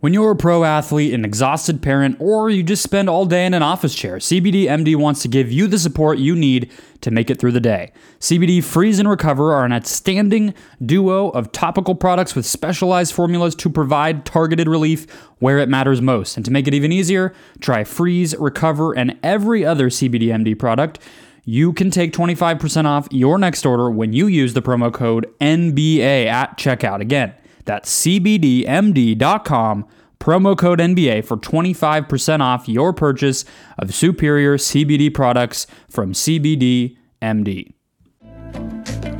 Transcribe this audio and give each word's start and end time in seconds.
When 0.00 0.14
you're 0.14 0.30
a 0.30 0.36
pro 0.36 0.62
athlete, 0.62 1.12
an 1.12 1.24
exhausted 1.24 1.82
parent, 1.82 2.18
or 2.20 2.48
you 2.50 2.62
just 2.62 2.84
spend 2.84 3.10
all 3.10 3.26
day 3.26 3.44
in 3.44 3.52
an 3.52 3.64
office 3.64 3.96
chair, 3.96 4.18
CBD 4.18 4.66
MD 4.66 4.94
wants 4.94 5.22
to 5.22 5.28
give 5.28 5.50
you 5.50 5.66
the 5.66 5.76
support 5.76 6.18
you 6.18 6.36
need 6.36 6.70
to 7.00 7.10
make 7.10 7.30
it 7.30 7.40
through 7.40 7.50
the 7.50 7.58
day. 7.58 7.90
CBD 8.20 8.62
Freeze 8.62 9.00
and 9.00 9.10
Recover 9.10 9.52
are 9.52 9.64
an 9.64 9.72
outstanding 9.72 10.54
duo 10.86 11.30
of 11.30 11.50
topical 11.50 11.96
products 11.96 12.36
with 12.36 12.46
specialized 12.46 13.12
formulas 13.12 13.56
to 13.56 13.68
provide 13.68 14.24
targeted 14.24 14.68
relief 14.68 15.12
where 15.40 15.58
it 15.58 15.68
matters 15.68 16.00
most. 16.00 16.36
And 16.36 16.44
to 16.44 16.52
make 16.52 16.68
it 16.68 16.74
even 16.74 16.92
easier, 16.92 17.34
try 17.60 17.82
Freeze, 17.82 18.36
Recover, 18.36 18.96
and 18.96 19.18
every 19.24 19.64
other 19.64 19.90
CBD 19.90 20.26
MD 20.26 20.56
product. 20.56 21.00
You 21.44 21.72
can 21.72 21.90
take 21.90 22.12
25% 22.12 22.84
off 22.84 23.08
your 23.10 23.36
next 23.36 23.66
order 23.66 23.90
when 23.90 24.12
you 24.12 24.28
use 24.28 24.54
the 24.54 24.62
promo 24.62 24.94
code 24.94 25.26
NBA 25.40 26.26
at 26.26 26.56
checkout. 26.56 27.00
Again, 27.00 27.34
that's 27.68 28.04
CBDMD.com, 28.06 29.86
promo 30.18 30.58
code 30.58 30.78
NBA 30.78 31.24
for 31.26 31.36
25% 31.36 32.40
off 32.40 32.66
your 32.66 32.94
purchase 32.94 33.44
of 33.78 33.94
superior 33.94 34.56
CBD 34.56 35.12
products 35.12 35.66
from 35.90 36.14
CBDMD. 36.14 37.74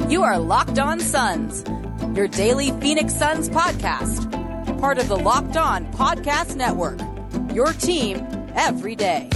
You 0.08 0.22
are 0.22 0.38
Locked 0.38 0.78
On 0.78 0.98
Suns, 0.98 1.62
your 2.16 2.26
daily 2.26 2.70
Phoenix 2.80 3.14
Suns 3.14 3.50
podcast, 3.50 4.30
part 4.80 4.96
of 4.96 5.08
the 5.08 5.16
Locked 5.16 5.58
On 5.58 5.84
Podcast 5.92 6.56
Network. 6.56 6.98
Your 7.54 7.74
team 7.74 8.26
every 8.54 8.96
day. 8.96 9.28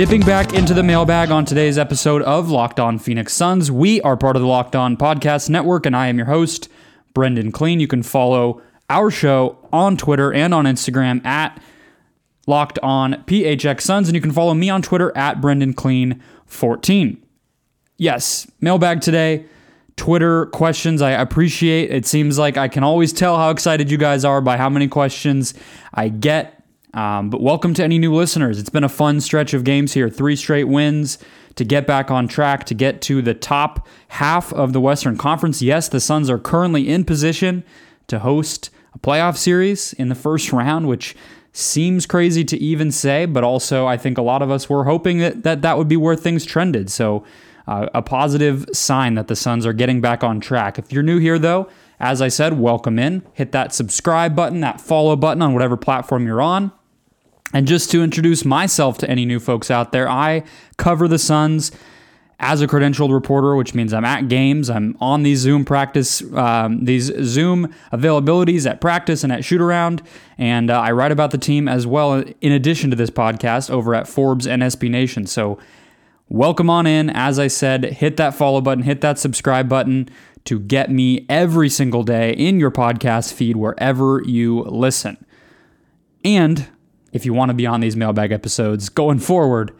Dipping 0.00 0.22
back 0.22 0.54
into 0.54 0.72
the 0.72 0.82
mailbag 0.82 1.30
on 1.30 1.44
today's 1.44 1.76
episode 1.76 2.22
of 2.22 2.48
Locked 2.48 2.80
On 2.80 2.98
Phoenix 2.98 3.34
Suns. 3.34 3.70
We 3.70 4.00
are 4.00 4.16
part 4.16 4.34
of 4.34 4.40
the 4.40 4.48
Locked 4.48 4.74
On 4.74 4.96
Podcast 4.96 5.50
Network, 5.50 5.84
and 5.84 5.94
I 5.94 6.06
am 6.06 6.16
your 6.16 6.24
host, 6.24 6.70
Brendan 7.12 7.52
Clean. 7.52 7.78
You 7.78 7.86
can 7.86 8.02
follow 8.02 8.62
our 8.88 9.10
show 9.10 9.58
on 9.70 9.98
Twitter 9.98 10.32
and 10.32 10.54
on 10.54 10.64
Instagram 10.64 11.22
at 11.26 11.62
Locked 12.46 12.78
On 12.78 13.12
PHX 13.26 13.82
Suns, 13.82 14.08
and 14.08 14.14
you 14.14 14.22
can 14.22 14.32
follow 14.32 14.54
me 14.54 14.70
on 14.70 14.80
Twitter 14.80 15.14
at 15.14 15.42
Brendan 15.42 15.74
Clean 15.74 16.22
14. 16.46 17.22
Yes, 17.98 18.50
mailbag 18.58 19.02
today. 19.02 19.44
Twitter 19.96 20.46
questions 20.46 21.02
I 21.02 21.10
appreciate. 21.10 21.90
It 21.90 22.06
seems 22.06 22.38
like 22.38 22.56
I 22.56 22.68
can 22.68 22.84
always 22.84 23.12
tell 23.12 23.36
how 23.36 23.50
excited 23.50 23.90
you 23.90 23.98
guys 23.98 24.24
are 24.24 24.40
by 24.40 24.56
how 24.56 24.70
many 24.70 24.88
questions 24.88 25.52
I 25.92 26.08
get 26.08 26.59
um, 26.94 27.30
but 27.30 27.40
welcome 27.40 27.72
to 27.74 27.84
any 27.84 27.98
new 27.98 28.12
listeners. 28.12 28.58
It's 28.58 28.68
been 28.68 28.84
a 28.84 28.88
fun 28.88 29.20
stretch 29.20 29.54
of 29.54 29.64
games 29.64 29.94
here, 29.94 30.08
three 30.08 30.34
straight 30.34 30.64
wins 30.64 31.18
to 31.56 31.64
get 31.64 31.86
back 31.86 32.10
on 32.10 32.26
track 32.26 32.64
to 32.64 32.74
get 32.74 33.00
to 33.02 33.22
the 33.22 33.34
top 33.34 33.86
half 34.08 34.52
of 34.52 34.72
the 34.72 34.80
Western 34.80 35.16
Conference. 35.16 35.62
Yes, 35.62 35.88
the 35.88 36.00
Suns 36.00 36.28
are 36.28 36.38
currently 36.38 36.88
in 36.88 37.04
position 37.04 37.64
to 38.08 38.18
host 38.18 38.70
a 38.94 38.98
playoff 38.98 39.36
series 39.36 39.92
in 39.94 40.08
the 40.08 40.14
first 40.14 40.52
round, 40.52 40.88
which 40.88 41.14
seems 41.52 42.06
crazy 42.06 42.44
to 42.44 42.56
even 42.58 42.90
say, 42.90 43.24
but 43.24 43.44
also 43.44 43.86
I 43.86 43.96
think 43.96 44.18
a 44.18 44.22
lot 44.22 44.42
of 44.42 44.50
us 44.50 44.68
were 44.68 44.84
hoping 44.84 45.18
that 45.18 45.42
that, 45.44 45.62
that 45.62 45.78
would 45.78 45.88
be 45.88 45.96
where 45.96 46.16
things 46.16 46.44
trended. 46.44 46.90
So, 46.90 47.24
uh, 47.68 47.88
a 47.94 48.02
positive 48.02 48.66
sign 48.72 49.14
that 49.14 49.28
the 49.28 49.36
Suns 49.36 49.64
are 49.64 49.72
getting 49.72 50.00
back 50.00 50.24
on 50.24 50.40
track. 50.40 50.76
If 50.76 50.92
you're 50.92 51.04
new 51.04 51.18
here, 51.18 51.38
though, 51.38 51.68
as 52.00 52.20
I 52.20 52.26
said, 52.26 52.58
welcome 52.58 52.98
in. 52.98 53.22
Hit 53.34 53.52
that 53.52 53.72
subscribe 53.72 54.34
button, 54.34 54.60
that 54.60 54.80
follow 54.80 55.14
button 55.14 55.40
on 55.40 55.52
whatever 55.52 55.76
platform 55.76 56.26
you're 56.26 56.42
on. 56.42 56.72
And 57.52 57.66
just 57.66 57.90
to 57.90 58.02
introduce 58.02 58.44
myself 58.44 58.98
to 58.98 59.10
any 59.10 59.24
new 59.24 59.40
folks 59.40 59.70
out 59.70 59.92
there, 59.92 60.08
I 60.08 60.44
cover 60.76 61.08
the 61.08 61.18
Suns 61.18 61.72
as 62.40 62.62
a 62.62 62.66
credentialed 62.66 63.12
reporter, 63.12 63.54
which 63.54 63.74
means 63.74 63.92
I'm 63.92 64.04
at 64.04 64.28
games. 64.28 64.70
I'm 64.70 64.96
on 65.00 65.22
these 65.22 65.40
Zoom 65.40 65.64
practice, 65.64 66.22
um, 66.32 66.84
these 66.84 67.12
Zoom 67.22 67.72
availabilities 67.92 68.68
at 68.68 68.80
practice 68.80 69.22
and 69.22 69.32
at 69.32 69.44
shoot 69.44 69.60
around, 69.60 70.02
and 70.38 70.70
uh, 70.70 70.80
I 70.80 70.92
write 70.92 71.12
about 71.12 71.32
the 71.32 71.38
team 71.38 71.68
as 71.68 71.86
well. 71.86 72.24
In 72.40 72.52
addition 72.52 72.88
to 72.90 72.96
this 72.96 73.10
podcast, 73.10 73.68
over 73.70 73.94
at 73.94 74.08
Forbes 74.08 74.46
and 74.46 74.62
SB 74.62 74.90
Nation. 74.90 75.26
So, 75.26 75.58
welcome 76.28 76.70
on 76.70 76.86
in. 76.86 77.10
As 77.10 77.38
I 77.38 77.48
said, 77.48 77.84
hit 77.84 78.16
that 78.16 78.34
follow 78.34 78.62
button, 78.62 78.84
hit 78.84 79.02
that 79.02 79.18
subscribe 79.18 79.68
button 79.68 80.08
to 80.44 80.58
get 80.58 80.90
me 80.90 81.26
every 81.28 81.68
single 81.68 82.02
day 82.02 82.32
in 82.32 82.58
your 82.58 82.70
podcast 82.70 83.34
feed 83.34 83.56
wherever 83.56 84.22
you 84.24 84.62
listen. 84.62 85.22
And 86.24 86.68
if 87.12 87.24
you 87.26 87.34
want 87.34 87.50
to 87.50 87.54
be 87.54 87.66
on 87.66 87.80
these 87.80 87.96
mailbag 87.96 88.32
episodes 88.32 88.88
going 88.88 89.18
forward 89.18 89.72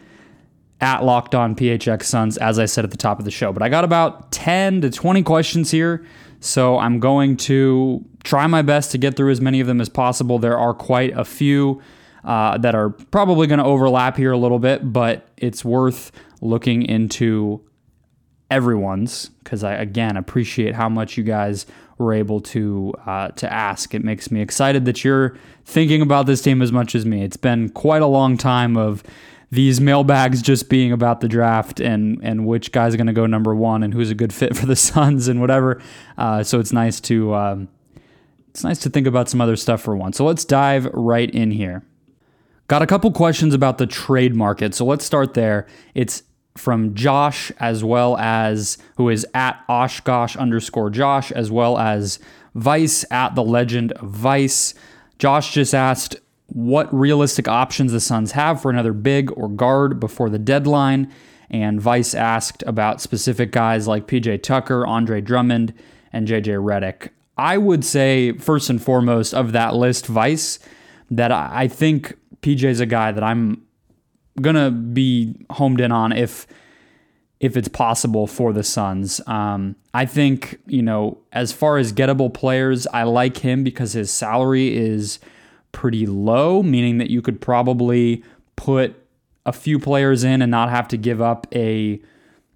at 0.81 1.05
Locked 1.05 1.35
On 1.35 1.55
PHX 1.55 2.05
Suns, 2.05 2.39
as 2.39 2.59
I 2.59 2.65
said 2.65 2.85
at 2.85 2.91
the 2.91 2.97
top 2.97 3.19
of 3.19 3.25
the 3.25 3.31
show. 3.31 3.53
But 3.53 3.63
I 3.63 3.69
got 3.69 3.85
about 3.85 4.33
10 4.33 4.81
to 4.81 4.91
20 4.91 5.23
questions 5.23 5.71
here, 5.71 6.05
so 6.41 6.79
I'm 6.79 7.01
going 7.01 7.37
to 7.39 8.05
try 8.25 8.47
my 8.47 8.63
best 8.63 8.91
to 8.93 8.99
get 8.99 9.17
through 9.17 9.31
as 9.31 9.41
many 9.41 9.61
of 9.61 9.67
them 9.67 9.81
as 9.81 9.89
possible. 9.89 10.39
There 10.39 10.59
are 10.59 10.73
quite 10.73 11.17
a 11.17 11.25
few 11.25 11.83
uh, 12.25 12.59
that 12.59 12.75
are 12.75 12.91
probably 12.91 13.47
going 13.47 13.59
to 13.59 13.65
overlap 13.65 14.17
here 14.17 14.33
a 14.33 14.39
little 14.39 14.59
bit, 14.59 14.93
but 14.93 15.29
it's 15.37 15.65
worth 15.65 16.13
looking 16.41 16.83
into 16.83 17.63
everyone's 18.51 19.29
because 19.45 19.63
I 19.63 19.75
again 19.75 20.17
appreciate 20.17 20.75
how 20.75 20.89
much 20.89 21.17
you 21.17 21.23
guys 21.23 21.67
were 22.01 22.13
able 22.13 22.41
to 22.41 22.93
uh, 23.07 23.29
to 23.29 23.53
ask. 23.53 23.95
It 23.95 24.03
makes 24.03 24.31
me 24.31 24.41
excited 24.41 24.85
that 24.87 25.05
you're 25.05 25.37
thinking 25.65 26.03
about 26.03 26.27
this 26.27 26.43
team 26.43 26.63
as 26.63 26.73
much 26.73 26.95
as 26.95 27.07
me. 27.07 27.23
It's 27.23 27.37
been 27.37 27.69
quite 27.69 28.03
a 28.03 28.07
long 28.07 28.37
time 28.37 28.77
of 28.77 29.05
these 29.53 29.81
mailbags 29.81 30.43
just 30.43 30.69
being 30.69 30.93
about 30.93 31.21
the 31.21 31.29
draft 31.29 31.81
and 31.81 32.19
and 32.23 32.47
which 32.47 32.73
guy's 32.73 32.97
going 32.97 33.07
to 33.07 33.13
go 33.13 33.27
number 33.27 33.55
one 33.55 33.83
and 33.83 33.93
who's 33.93 34.11
a 34.11 34.15
good 34.15 34.33
fit 34.33 34.57
for 34.57 34.67
the 34.67 34.77
Suns 34.91 35.29
and 35.29 35.41
whatever. 35.41 35.81
Uh, 36.19 36.43
so 36.43 36.59
it's 36.59 36.73
nice 36.73 37.01
to 37.01 37.35
um, 37.35 37.69
it's 38.49 38.65
nice 38.65 38.81
to 38.81 38.91
think 38.91 39.07
about 39.07 39.29
some 39.29 39.41
other 39.41 39.57
stuff 39.57 39.83
for 39.83 39.95
once. 39.95 40.17
So 40.17 40.25
let's 40.25 40.45
dive 40.45 40.87
right 40.87 41.31
in 41.31 41.53
here. 41.53 41.85
Got 42.67 42.83
a 42.83 42.87
couple 42.87 43.11
questions 43.11 43.53
about 43.53 43.79
the 43.79 43.87
trade 43.87 44.35
market. 44.35 44.75
So 44.75 44.85
let's 44.85 45.05
start 45.05 45.35
there. 45.35 45.67
It's 45.95 46.23
from 46.57 46.95
Josh 46.95 47.53
as 47.59 47.85
well 47.85 48.17
as 48.19 48.79
who 48.97 49.09
is 49.09 49.27
at 49.35 49.63
Oshkosh 49.69 50.37
underscore 50.37 50.91
Josh 50.91 51.31
as 51.33 51.51
well 51.51 51.79
as 51.79 52.19
Vice 52.55 53.05
at 53.11 53.35
the 53.35 53.43
legend 53.43 53.93
Vice. 54.03 54.75
Josh 55.19 55.53
just 55.53 55.75
asked 55.75 56.17
what 56.49 56.93
realistic 56.93 57.47
options 57.47 57.93
the 57.93 58.01
Suns 58.01 58.33
have 58.33 58.61
for 58.61 58.71
another 58.71 58.93
big 58.93 59.31
or 59.37 59.49
guard 59.49 60.01
before 60.01 60.29
the 60.29 60.39
deadline. 60.39 61.13
And 61.49 61.81
Vice 61.81 62.15
asked 62.15 62.63
about 62.67 63.01
specific 63.01 63.53
guys 63.53 63.89
like 63.89 64.07
PJ 64.07 64.43
Tucker, 64.43 64.87
Andre 64.87 65.21
Drummond, 65.21 65.75
and 66.13 66.27
JJ 66.27 66.63
Redick. 66.63 67.11
I 67.37 67.59
would 67.59 67.85
say, 67.85 68.33
first 68.33 68.69
and 68.69 68.83
foremost, 68.83 69.33
of 69.33 69.53
that 69.53 69.75
list, 69.75 70.07
Vice, 70.07 70.59
that 71.11 71.33
I 71.33 71.69
think 71.69 72.17
PJ 72.43 72.65
is 72.65 72.81
a 72.81 72.87
guy 72.87 73.13
that 73.13 73.25
I'm 73.25 73.63
gonna 74.41 74.71
be 74.71 75.35
homed 75.51 75.81
in 75.81 75.93
on 75.93 76.13
if 76.13 76.47
if 77.41 77.57
it's 77.57 77.69
possible 77.69 78.27
for 78.27 78.53
the 78.53 78.63
Suns. 78.63 79.21
Um, 79.27 79.77
I 79.95 80.05
think 80.07 80.61
you 80.67 80.83
know 80.83 81.19
as 81.33 81.53
far 81.53 81.79
as 81.79 81.93
gettable 81.93 82.33
players, 82.33 82.87
I 82.89 83.05
like 83.05 83.39
him 83.39 83.65
because 83.65 83.93
his 83.93 84.11
salary 84.11 84.77
is 84.77 85.19
pretty 85.73 86.07
low, 86.07 86.63
meaning 86.63 86.99
that 86.99 87.11
you 87.11 87.23
could 87.23 87.41
probably 87.41 88.25
put 88.57 88.97
a 89.47 89.53
few 89.53 89.79
players 89.79 90.25
in 90.25 90.43
and 90.43 90.51
not 90.51 90.71
have 90.71 90.89
to 90.89 90.97
give 90.97 91.21
up 91.21 91.47
a 91.55 92.01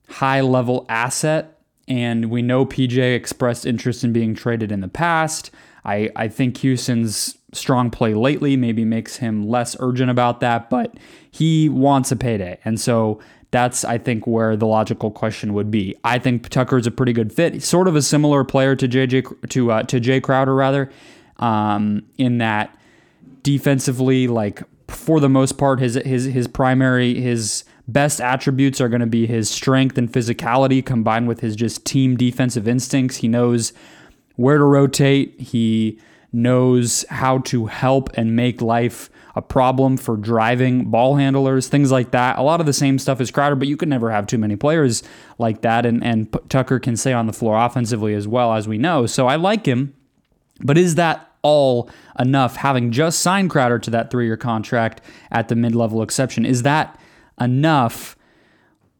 high 0.09 0.41
level 0.41 0.85
asset. 0.89 1.59
And 1.87 2.31
we 2.31 2.43
know 2.43 2.65
PJ 2.65 3.15
expressed 3.15 3.67
interest 3.67 4.05
in 4.05 4.13
being 4.13 4.35
traded 4.35 4.73
in 4.73 4.81
the 4.81 4.89
past. 4.89 5.51
I, 5.85 6.11
I 6.17 6.29
think 6.29 6.59
Houston's 6.59 7.37
strong 7.55 7.91
play 7.91 8.15
lately 8.15 8.57
maybe 8.57 8.85
makes 8.85 9.17
him 9.17 9.49
less 9.49 9.77
urgent 9.81 10.11
about 10.11 10.41
that, 10.41 10.69
but 10.69 10.97
he 11.31 11.69
wants 11.69 12.13
a 12.13 12.17
payday. 12.17 12.59
And 12.65 12.81
so 12.81 13.21
that's, 13.51 13.85
I 13.85 13.99
think, 13.99 14.27
where 14.27 14.57
the 14.57 14.67
logical 14.67 15.11
question 15.11 15.55
would 15.55 15.71
be. 15.71 15.95
I 16.03 16.19
think 16.19 16.49
Tucker 16.49 16.77
is 16.77 16.87
a 16.87 16.91
pretty 16.91 17.13
good 17.13 17.33
fit, 17.33 17.63
sort 17.63 17.87
of 17.87 17.95
a 17.95 18.03
similar 18.03 18.43
player 18.43 18.75
to 18.75 18.89
JJ 18.89 19.49
to 19.51 19.71
uh, 19.71 19.83
to 19.85 20.01
Jae 20.01 20.23
Crowder 20.23 20.55
rather, 20.55 20.91
um, 21.39 22.05
in 22.19 22.39
that 22.39 22.77
defensively, 23.43 24.27
like 24.27 24.63
for 24.89 25.21
the 25.21 25.29
most 25.29 25.53
part, 25.53 25.79
his 25.79 25.95
his 25.95 26.25
his 26.25 26.49
primary 26.49 27.21
his 27.21 27.65
best 27.87 28.21
attributes 28.21 28.81
are 28.81 28.89
going 28.89 29.01
to 29.01 29.07
be 29.07 29.27
his 29.27 29.49
strength 29.49 29.99
and 29.99 30.11
physicality 30.11 30.85
combined 30.85 31.29
with 31.29 31.41
his 31.41 31.55
just 31.55 31.85
team 31.85 32.17
defensive 32.17 32.67
instincts. 32.67 33.19
He 33.19 33.29
knows 33.29 33.73
where 34.37 34.59
to 34.59 34.65
rotate. 34.65 35.39
He 35.41 36.01
knows 36.35 37.05
how 37.09 37.39
to 37.39 37.67
help 37.67 38.11
and 38.15 38.35
make 38.35 38.61
life 38.61 39.09
a 39.37 39.43
problem 39.43 39.97
for 39.97 40.17
driving 40.17 40.91
ball 40.91 41.17
handlers, 41.17 41.69
things 41.69 41.91
like 41.91 42.11
that. 42.11 42.39
A 42.39 42.43
lot 42.43 42.61
of 42.61 42.67
the 42.67 42.73
same 42.73 42.99
stuff 42.99 43.21
as 43.21 43.31
Crowder, 43.31 43.57
but 43.57 43.69
you 43.69 43.77
can 43.77 43.89
never 43.89 44.11
have 44.11 44.27
too 44.27 44.39
many 44.39 44.57
players 44.57 45.03
like 45.39 45.63
that. 45.63 45.87
And, 45.87 46.05
and 46.05 46.37
Tucker 46.49 46.79
can 46.79 46.97
stay 46.97 47.13
on 47.13 47.27
the 47.27 47.33
floor 47.33 47.57
offensively 47.59 48.15
as 48.15 48.29
well, 48.29 48.53
as 48.55 48.69
we 48.69 48.79
know. 48.79 49.07
So 49.07 49.27
I 49.27 49.37
like 49.37 49.67
him. 49.67 49.95
But 50.61 50.79
is 50.79 50.95
that 50.95 51.31
all 51.43 51.91
enough, 52.19 52.57
having 52.57 52.93
just 52.93 53.21
signed 53.21 53.51
Crowder 53.51 53.79
to 53.81 53.91
that 53.91 54.11
three 54.11 54.27
year 54.27 54.37
contract 54.37 55.01
at 55.31 55.49
the 55.49 55.57
mid 55.57 55.75
level 55.75 56.03
exception? 56.03 56.45
Is 56.45 56.63
that 56.63 56.99
enough 57.41 58.17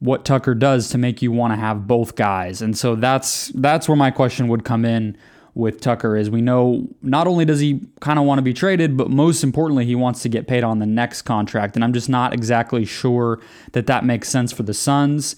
what 0.01 0.25
Tucker 0.25 0.55
does 0.55 0.91
to 0.91 0.99
make 0.99 1.23
you 1.23 1.33
want 1.33 1.53
to 1.53 1.57
have 1.57 1.87
both 1.87 2.15
guys. 2.15 2.61
And 2.61 2.77
so 2.77 2.95
that's 2.95 3.49
that's 3.55 3.89
where 3.89 3.97
my 3.97 4.11
question 4.11 4.49
would 4.49 4.63
come 4.63 4.85
in 4.85 5.17
with 5.55 5.81
Tucker 5.81 6.17
is 6.17 6.29
we 6.29 6.41
know 6.41 6.89
not 7.01 7.27
only 7.27 7.45
does 7.45 7.61
he 7.61 7.81
kind 8.01 8.19
of 8.19 8.25
want 8.25 8.39
to 8.39 8.43
be 8.43 8.53
traded, 8.53 8.97
but 8.97 9.09
most 9.09 9.45
importantly, 9.45 9.87
he 9.87 9.95
wants 9.95 10.23
to 10.23 10.29
get 10.29 10.49
paid 10.49 10.65
on 10.65 10.81
the 10.81 10.87
next 10.87 11.23
contract. 11.23 11.77
And 11.77 11.85
I'm 11.85 11.93
just 11.93 12.09
not 12.09 12.35
exactly 12.35 12.85
sure 12.85 13.41
that 13.73 13.87
that 13.87 14.05
makes 14.05 14.29
sense 14.29 14.53
for 14.53 14.65
the 14.65 14.75
Suns. 14.75 15.37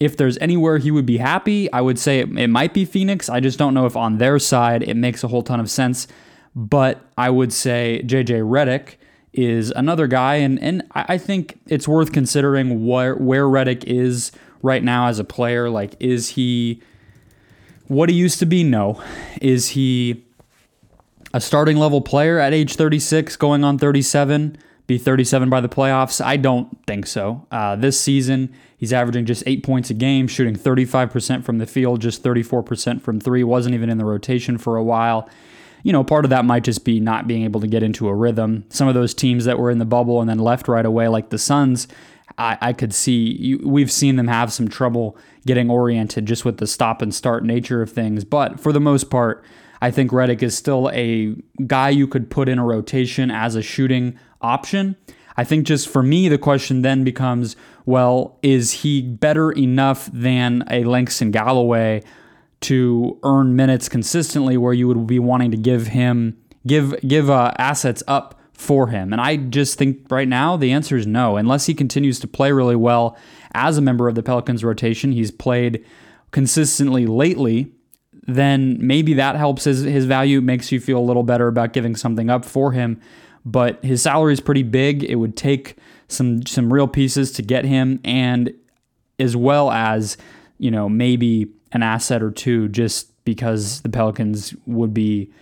If 0.00 0.16
there's 0.16 0.38
anywhere 0.38 0.78
he 0.78 0.90
would 0.90 1.04
be 1.04 1.18
happy, 1.18 1.70
I 1.72 1.82
would 1.82 1.98
say 1.98 2.20
it, 2.20 2.38
it 2.38 2.48
might 2.48 2.72
be 2.72 2.86
Phoenix. 2.86 3.28
I 3.28 3.40
just 3.40 3.58
don't 3.58 3.74
know 3.74 3.84
if 3.84 3.96
on 3.96 4.16
their 4.16 4.38
side 4.38 4.82
it 4.82 4.94
makes 4.94 5.22
a 5.22 5.28
whole 5.28 5.42
ton 5.42 5.60
of 5.60 5.70
sense. 5.70 6.06
But 6.56 7.02
I 7.18 7.28
would 7.28 7.52
say 7.52 8.02
JJ 8.04 8.42
Redick 8.42 8.94
is 9.32 9.70
another 9.72 10.06
guy, 10.06 10.36
and 10.36 10.60
and 10.60 10.82
I 10.92 11.18
think 11.18 11.60
it's 11.68 11.86
worth 11.86 12.12
considering 12.12 12.86
where 12.86 13.14
where 13.14 13.44
Redick 13.44 13.84
is 13.84 14.32
right 14.62 14.82
now 14.82 15.06
as 15.06 15.18
a 15.18 15.24
player. 15.24 15.70
Like, 15.70 15.94
is 16.00 16.30
he 16.30 16.82
what 17.90 18.08
he 18.08 18.14
used 18.14 18.38
to 18.38 18.46
be? 18.46 18.62
No. 18.62 19.02
Is 19.42 19.70
he 19.70 20.24
a 21.34 21.40
starting 21.40 21.76
level 21.76 22.00
player 22.00 22.38
at 22.38 22.54
age 22.54 22.76
36, 22.76 23.34
going 23.34 23.64
on 23.64 23.78
37? 23.78 24.56
Be 24.86 24.96
37 24.96 25.50
by 25.50 25.60
the 25.60 25.68
playoffs? 25.68 26.24
I 26.24 26.36
don't 26.36 26.84
think 26.86 27.08
so. 27.08 27.46
Uh, 27.50 27.74
this 27.74 28.00
season, 28.00 28.54
he's 28.76 28.92
averaging 28.92 29.26
just 29.26 29.42
eight 29.44 29.64
points 29.64 29.90
a 29.90 29.94
game, 29.94 30.28
shooting 30.28 30.54
35% 30.54 31.44
from 31.44 31.58
the 31.58 31.66
field, 31.66 32.00
just 32.00 32.22
34% 32.22 33.02
from 33.02 33.18
three. 33.18 33.42
Wasn't 33.42 33.74
even 33.74 33.90
in 33.90 33.98
the 33.98 34.04
rotation 34.04 34.56
for 34.56 34.76
a 34.76 34.84
while. 34.84 35.28
You 35.82 35.92
know, 35.92 36.04
part 36.04 36.24
of 36.24 36.30
that 36.30 36.44
might 36.44 36.62
just 36.62 36.84
be 36.84 37.00
not 37.00 37.26
being 37.26 37.42
able 37.42 37.60
to 37.60 37.66
get 37.66 37.82
into 37.82 38.06
a 38.06 38.14
rhythm. 38.14 38.66
Some 38.68 38.86
of 38.86 38.94
those 38.94 39.14
teams 39.14 39.46
that 39.46 39.58
were 39.58 39.70
in 39.70 39.78
the 39.78 39.84
bubble 39.84 40.20
and 40.20 40.30
then 40.30 40.38
left 40.38 40.68
right 40.68 40.86
away, 40.86 41.08
like 41.08 41.30
the 41.30 41.38
Suns, 41.38 41.88
I, 42.40 42.56
I 42.60 42.72
could 42.72 42.94
see 42.94 43.36
you, 43.38 43.60
we've 43.62 43.92
seen 43.92 44.16
them 44.16 44.28
have 44.28 44.50
some 44.50 44.66
trouble 44.66 45.16
getting 45.46 45.70
oriented 45.70 46.24
just 46.24 46.44
with 46.44 46.56
the 46.56 46.66
stop 46.66 47.02
and 47.02 47.14
start 47.14 47.44
nature 47.44 47.82
of 47.82 47.92
things. 47.92 48.24
But 48.24 48.58
for 48.58 48.72
the 48.72 48.80
most 48.80 49.10
part, 49.10 49.44
I 49.82 49.90
think 49.90 50.10
Redick 50.10 50.42
is 50.42 50.56
still 50.56 50.90
a 50.92 51.36
guy 51.66 51.90
you 51.90 52.08
could 52.08 52.30
put 52.30 52.48
in 52.48 52.58
a 52.58 52.64
rotation 52.64 53.30
as 53.30 53.56
a 53.56 53.62
shooting 53.62 54.18
option. 54.40 54.96
I 55.36 55.44
think 55.44 55.66
just 55.66 55.88
for 55.88 56.02
me, 56.02 56.28
the 56.28 56.38
question 56.38 56.80
then 56.80 57.04
becomes 57.04 57.56
well, 57.84 58.38
is 58.42 58.72
he 58.72 59.02
better 59.02 59.52
enough 59.52 60.08
than 60.12 60.64
a 60.70 60.84
Langston 60.84 61.30
Galloway 61.30 62.02
to 62.62 63.18
earn 63.22 63.56
minutes 63.56 63.88
consistently 63.88 64.56
where 64.56 64.72
you 64.72 64.88
would 64.88 65.06
be 65.06 65.18
wanting 65.18 65.50
to 65.50 65.56
give 65.56 65.88
him, 65.88 66.38
give, 66.66 66.98
give 67.00 67.28
uh, 67.28 67.52
assets 67.58 68.02
up 68.06 68.39
for 68.60 68.88
him? 68.88 69.12
And 69.12 69.20
I 69.20 69.36
just 69.36 69.78
think 69.78 70.06
right 70.10 70.28
now 70.28 70.56
the 70.56 70.70
answer 70.70 70.96
is 70.96 71.06
no. 71.06 71.36
Unless 71.36 71.66
he 71.66 71.74
continues 71.74 72.20
to 72.20 72.28
play 72.28 72.52
really 72.52 72.76
well 72.76 73.16
as 73.54 73.78
a 73.78 73.80
member 73.80 74.06
of 74.06 74.14
the 74.14 74.22
Pelicans 74.22 74.62
rotation, 74.62 75.12
he's 75.12 75.30
played 75.30 75.84
consistently 76.30 77.06
lately, 77.06 77.72
then 78.26 78.76
maybe 78.80 79.14
that 79.14 79.34
helps 79.36 79.64
his, 79.64 79.80
his 79.80 80.04
value, 80.04 80.40
makes 80.40 80.70
you 80.70 80.78
feel 80.78 80.98
a 80.98 81.00
little 81.00 81.22
better 81.22 81.48
about 81.48 81.72
giving 81.72 81.96
something 81.96 82.28
up 82.28 82.44
for 82.44 82.72
him. 82.72 83.00
But 83.44 83.82
his 83.82 84.02
salary 84.02 84.34
is 84.34 84.40
pretty 84.40 84.62
big. 84.62 85.02
It 85.02 85.16
would 85.16 85.36
take 85.36 85.76
some 86.08 86.44
some 86.44 86.72
real 86.72 86.86
pieces 86.86 87.32
to 87.32 87.42
get 87.42 87.64
him, 87.64 88.00
and 88.04 88.52
as 89.18 89.34
well 89.34 89.70
as 89.70 90.18
you 90.58 90.70
know 90.70 90.90
maybe 90.90 91.50
an 91.72 91.82
asset 91.82 92.22
or 92.22 92.30
two, 92.30 92.68
just 92.68 93.10
because 93.24 93.80
the 93.80 93.88
Pelicans 93.88 94.54
would 94.66 94.92
be 94.92 95.32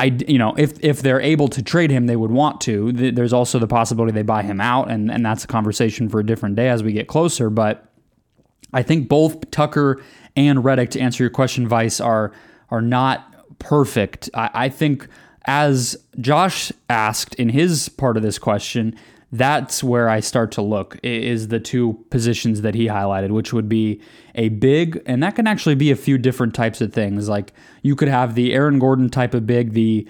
I, 0.00 0.16
you 0.26 0.38
know, 0.38 0.54
if 0.56 0.82
if 0.82 1.02
they're 1.02 1.20
able 1.20 1.48
to 1.48 1.62
trade 1.62 1.90
him, 1.90 2.06
they 2.06 2.16
would 2.16 2.30
want 2.30 2.62
to. 2.62 2.90
There's 2.90 3.34
also 3.34 3.58
the 3.58 3.66
possibility 3.66 4.12
they 4.12 4.22
buy 4.22 4.42
him 4.42 4.58
out, 4.58 4.90
and 4.90 5.10
and 5.10 5.24
that's 5.26 5.44
a 5.44 5.46
conversation 5.46 6.08
for 6.08 6.20
a 6.20 6.24
different 6.24 6.56
day 6.56 6.70
as 6.70 6.82
we 6.82 6.94
get 6.94 7.06
closer. 7.06 7.50
But 7.50 7.84
I 8.72 8.82
think 8.82 9.10
both 9.10 9.50
Tucker 9.50 10.02
and 10.36 10.60
Redick, 10.60 10.88
to 10.92 11.00
answer 11.00 11.22
your 11.22 11.30
question, 11.30 11.68
Vice, 11.68 12.00
are 12.00 12.32
are 12.70 12.80
not 12.80 13.58
perfect. 13.58 14.30
I, 14.32 14.50
I 14.54 14.68
think, 14.70 15.06
as 15.44 15.98
Josh 16.18 16.72
asked 16.88 17.34
in 17.34 17.50
his 17.50 17.90
part 17.90 18.16
of 18.16 18.22
this 18.22 18.38
question, 18.38 18.96
that's 19.32 19.84
where 19.84 20.08
I 20.08 20.20
start 20.20 20.50
to 20.52 20.62
look 20.62 20.98
is 21.02 21.48
the 21.48 21.60
two 21.60 22.04
positions 22.10 22.62
that 22.62 22.74
he 22.74 22.86
highlighted, 22.86 23.30
which 23.30 23.52
would 23.52 23.68
be 23.68 24.00
a 24.34 24.48
big, 24.48 25.00
and 25.06 25.22
that 25.22 25.36
can 25.36 25.46
actually 25.46 25.76
be 25.76 25.90
a 25.90 25.96
few 25.96 26.18
different 26.18 26.54
types 26.54 26.80
of 26.80 26.92
things. 26.92 27.28
Like 27.28 27.52
you 27.82 27.94
could 27.94 28.08
have 28.08 28.34
the 28.34 28.52
Aaron 28.52 28.78
Gordon 28.78 29.08
type 29.08 29.34
of 29.34 29.46
big, 29.46 29.72
the 29.72 30.08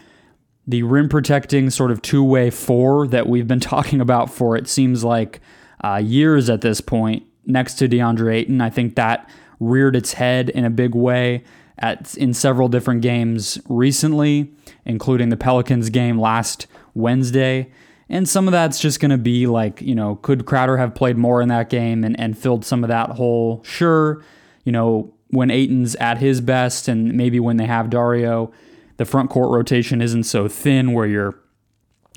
the 0.66 0.82
rim 0.84 1.08
protecting 1.08 1.68
sort 1.68 1.90
of 1.90 2.00
two 2.00 2.22
way 2.22 2.48
four 2.48 3.06
that 3.08 3.26
we've 3.26 3.48
been 3.48 3.60
talking 3.74 4.00
about 4.00 4.32
for 4.32 4.56
it 4.56 4.68
seems 4.68 5.04
like 5.04 5.40
uh, 5.84 5.96
years 5.96 6.48
at 6.48 6.62
this 6.62 6.80
point. 6.80 7.24
Next 7.46 7.74
to 7.74 7.88
DeAndre 7.88 8.34
Ayton, 8.34 8.60
I 8.60 8.70
think 8.70 8.94
that 8.94 9.28
reared 9.58 9.96
its 9.96 10.14
head 10.14 10.48
in 10.50 10.64
a 10.64 10.70
big 10.70 10.94
way 10.94 11.44
at 11.78 12.16
in 12.16 12.32
several 12.32 12.68
different 12.68 13.02
games 13.02 13.58
recently, 13.68 14.50
including 14.86 15.28
the 15.28 15.36
Pelicans 15.36 15.90
game 15.90 16.18
last 16.18 16.66
Wednesday. 16.94 17.70
And 18.10 18.28
some 18.28 18.48
of 18.48 18.52
that's 18.52 18.80
just 18.80 18.98
going 18.98 19.12
to 19.12 19.18
be 19.18 19.46
like, 19.46 19.80
you 19.80 19.94
know, 19.94 20.16
could 20.16 20.44
Crowder 20.44 20.76
have 20.76 20.96
played 20.96 21.16
more 21.16 21.40
in 21.40 21.48
that 21.48 21.70
game 21.70 22.02
and, 22.02 22.18
and 22.18 22.36
filled 22.36 22.64
some 22.64 22.82
of 22.82 22.88
that 22.88 23.10
hole? 23.10 23.62
Sure. 23.64 24.22
You 24.64 24.72
know, 24.72 25.14
when 25.28 25.50
Ayton's 25.50 25.94
at 25.96 26.18
his 26.18 26.40
best 26.40 26.88
and 26.88 27.14
maybe 27.14 27.38
when 27.38 27.56
they 27.56 27.66
have 27.66 27.88
Dario, 27.88 28.52
the 28.96 29.04
front 29.04 29.30
court 29.30 29.50
rotation 29.50 30.02
isn't 30.02 30.24
so 30.24 30.48
thin 30.48 30.92
where 30.92 31.06
you're 31.06 31.38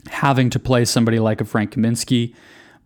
having 0.10 0.50
to 0.50 0.60
play 0.60 0.84
somebody 0.84 1.20
like 1.20 1.40
a 1.40 1.46
Frank 1.46 1.76
Kaminsky. 1.76 2.34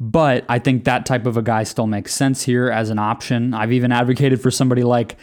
But 0.02 0.44
I 0.50 0.60
think 0.60 0.84
that 0.84 1.06
type 1.06 1.26
of 1.26 1.38
a 1.38 1.42
guy 1.42 1.64
still 1.64 1.88
makes 1.88 2.14
sense 2.14 2.44
here 2.44 2.70
as 2.70 2.90
an 2.90 3.00
option. 3.00 3.54
I've 3.54 3.72
even 3.72 3.94
advocated 3.94 4.42
for 4.42 4.52
somebody 4.52 4.84
like 4.84 5.16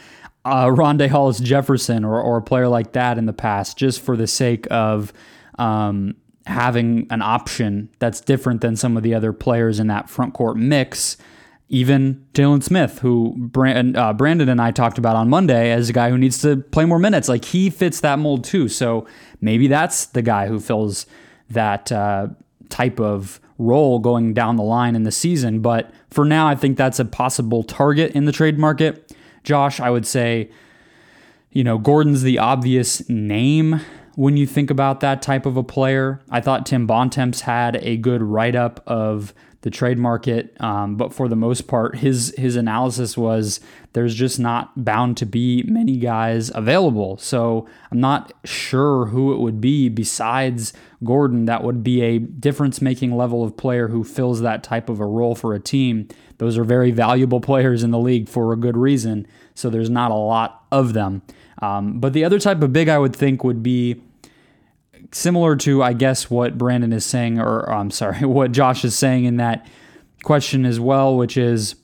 uh, 0.46 0.66
Rondae 0.66 1.10
Hollis 1.10 1.38
Jefferson 1.38 2.02
or, 2.02 2.20
or 2.20 2.38
a 2.38 2.42
player 2.42 2.66
like 2.66 2.92
that 2.92 3.18
in 3.18 3.26
the 3.26 3.34
past, 3.34 3.76
just 3.76 4.00
for 4.00 4.16
the 4.16 4.26
sake 4.26 4.66
of 4.70 5.12
um, 5.58 6.16
having 6.46 7.06
an 7.10 7.22
option 7.22 7.88
that's 7.98 8.20
different 8.20 8.60
than 8.60 8.76
some 8.76 8.96
of 8.96 9.02
the 9.02 9.14
other 9.14 9.32
players 9.32 9.80
in 9.80 9.86
that 9.86 10.10
front 10.10 10.34
court 10.34 10.56
mix. 10.56 11.16
Even 11.70 12.26
Jalen 12.34 12.62
Smith, 12.62 12.98
who 12.98 13.34
Brand, 13.36 13.96
uh, 13.96 14.12
Brandon 14.12 14.48
and 14.50 14.60
I 14.60 14.70
talked 14.70 14.98
about 14.98 15.16
on 15.16 15.30
Monday 15.30 15.70
as 15.72 15.88
a 15.88 15.92
guy 15.94 16.10
who 16.10 16.18
needs 16.18 16.40
to 16.42 16.58
play 16.58 16.84
more 16.84 16.98
minutes, 16.98 17.28
like 17.28 17.46
he 17.46 17.70
fits 17.70 18.00
that 18.00 18.18
mold 18.18 18.44
too. 18.44 18.68
So 18.68 19.06
maybe 19.40 19.66
that's 19.66 20.06
the 20.06 20.20
guy 20.20 20.46
who 20.46 20.60
fills 20.60 21.06
that 21.48 21.90
uh, 21.90 22.28
type 22.68 23.00
of 23.00 23.40
role 23.56 23.98
going 23.98 24.34
down 24.34 24.56
the 24.56 24.62
line 24.62 24.94
in 24.94 25.04
the 25.04 25.12
season. 25.12 25.60
But 25.60 25.90
for 26.10 26.24
now, 26.24 26.46
I 26.46 26.54
think 26.54 26.76
that's 26.76 26.98
a 26.98 27.04
possible 27.04 27.62
target 27.62 28.12
in 28.12 28.26
the 28.26 28.32
trade 28.32 28.58
market. 28.58 29.16
Josh, 29.42 29.80
I 29.80 29.90
would 29.90 30.06
say, 30.06 30.50
you 31.50 31.64
know, 31.64 31.78
Gordon's 31.78 32.22
the 32.22 32.38
obvious 32.38 33.08
name 33.08 33.80
when 34.16 34.36
you 34.36 34.46
think 34.46 34.70
about 34.70 35.00
that 35.00 35.22
type 35.22 35.46
of 35.46 35.56
a 35.56 35.62
player. 35.62 36.20
I 36.30 36.40
thought 36.40 36.66
Tim 36.66 36.86
Bontemps 36.86 37.42
had 37.42 37.76
a 37.76 37.96
good 37.96 38.22
write 38.22 38.54
up 38.54 38.82
of 38.86 39.34
the 39.64 39.70
trade 39.70 39.96
market, 39.98 40.54
um, 40.60 40.96
but 40.96 41.14
for 41.14 41.26
the 41.26 41.36
most 41.36 41.62
part, 41.62 41.96
his 41.96 42.34
his 42.36 42.54
analysis 42.54 43.16
was 43.16 43.60
there's 43.94 44.14
just 44.14 44.38
not 44.38 44.84
bound 44.84 45.16
to 45.16 45.24
be 45.24 45.62
many 45.62 45.96
guys 45.96 46.50
available. 46.54 47.16
So 47.16 47.66
I'm 47.90 47.98
not 47.98 48.34
sure 48.44 49.06
who 49.06 49.32
it 49.32 49.38
would 49.38 49.62
be 49.62 49.88
besides 49.88 50.74
Gordon 51.02 51.46
that 51.46 51.64
would 51.64 51.82
be 51.82 52.02
a 52.02 52.18
difference 52.18 52.82
making 52.82 53.16
level 53.16 53.42
of 53.42 53.56
player 53.56 53.88
who 53.88 54.04
fills 54.04 54.42
that 54.42 54.62
type 54.62 54.90
of 54.90 55.00
a 55.00 55.06
role 55.06 55.34
for 55.34 55.54
a 55.54 55.60
team. 55.60 56.08
Those 56.36 56.58
are 56.58 56.64
very 56.64 56.90
valuable 56.90 57.40
players 57.50 57.82
in 57.82 57.90
the 57.90 57.98
league 57.98 58.28
for 58.28 58.52
a 58.52 58.56
good 58.58 58.76
reason. 58.76 59.26
So 59.54 59.70
there's 59.70 59.90
not 59.90 60.10
a 60.10 60.14
lot 60.14 60.62
of 60.70 60.92
them. 60.92 61.22
Um, 61.62 62.00
but 62.00 62.12
the 62.12 62.24
other 62.24 62.38
type 62.38 62.62
of 62.62 62.72
big 62.72 62.88
I 62.88 62.98
would 62.98 63.14
think 63.14 63.44
would 63.44 63.62
be 63.62 64.00
similar 65.12 65.56
to, 65.56 65.82
I 65.82 65.92
guess, 65.92 66.30
what 66.30 66.58
Brandon 66.58 66.92
is 66.92 67.04
saying, 67.04 67.38
or 67.38 67.70
I'm 67.70 67.90
sorry, 67.90 68.18
what 68.26 68.52
Josh 68.52 68.84
is 68.84 68.96
saying 68.96 69.24
in 69.24 69.36
that 69.36 69.66
question 70.22 70.64
as 70.64 70.80
well, 70.80 71.16
which 71.16 71.36
is, 71.36 71.76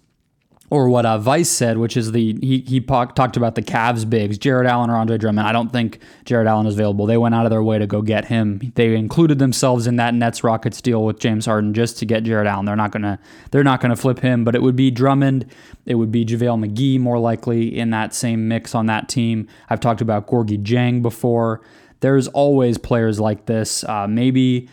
or 0.71 0.89
what 0.89 1.05
uh, 1.05 1.19
Vice 1.19 1.51
said, 1.51 1.79
which 1.79 1.97
is 1.97 2.13
the 2.13 2.39
he 2.41 2.61
he 2.61 2.81
talked 2.81 3.37
about 3.37 3.57
the 3.57 3.63
Cavs 3.63 4.09
bigs, 4.09 4.39
Jarrett 4.39 4.69
Allen 4.69 4.89
or 4.89 4.97
Andre 4.97 5.19
Drummond. 5.19 5.47
I 5.47 5.53
don't 5.53 5.71
think 5.71 5.99
Jarrett 6.25 6.47
Allen 6.47 6.67
is 6.67 6.75
available. 6.75 7.07
They 7.07 7.17
went 7.17 7.35
out 7.35 7.45
of 7.45 7.51
their 7.51 7.63
way 7.63 7.79
to 7.79 7.89
go 7.89 8.01
get 8.03 8.27
him. 8.27 8.73
They 8.77 8.95
included 8.95 9.41
themselves 9.41 9.89
in 9.89 9.97
that 9.97 10.15
Nets 10.15 10.45
Rockets 10.45 10.81
deal 10.81 11.05
with 11.05 11.19
James 11.19 11.47
Harden 11.47 11.75
just 11.75 11.99
to 11.99 12.07
get 12.07 12.23
Jarrett 12.23 12.47
Allen. 12.47 12.67
They're 12.67 12.77
not 12.77 12.93
gonna 12.93 13.19
they're 13.51 13.65
not 13.65 13.81
gonna 13.81 13.97
flip 13.97 14.21
him, 14.21 14.45
but 14.45 14.55
it 14.55 14.63
would 14.63 14.77
be 14.77 14.93
Drummond. 14.93 15.47
It 15.87 15.97
would 15.97 16.13
be 16.13 16.25
JaVale 16.25 16.65
McGee 16.65 17.01
more 17.01 17.19
likely 17.19 17.77
in 17.77 17.91
that 17.91 18.15
same 18.15 18.47
mix 18.47 18.75
on 18.75 18.87
that 18.87 19.09
team. 19.09 19.49
I've 19.69 19.81
talked 19.81 20.01
about 20.01 20.29
Gorgui 20.29 20.63
Dieng 20.63 21.03
before. 21.03 21.63
There's 21.99 22.29
always 22.29 22.79
players 22.79 23.19
like 23.19 23.47
this. 23.47 23.85
Uh, 23.85 24.07
maybe 24.07 24.69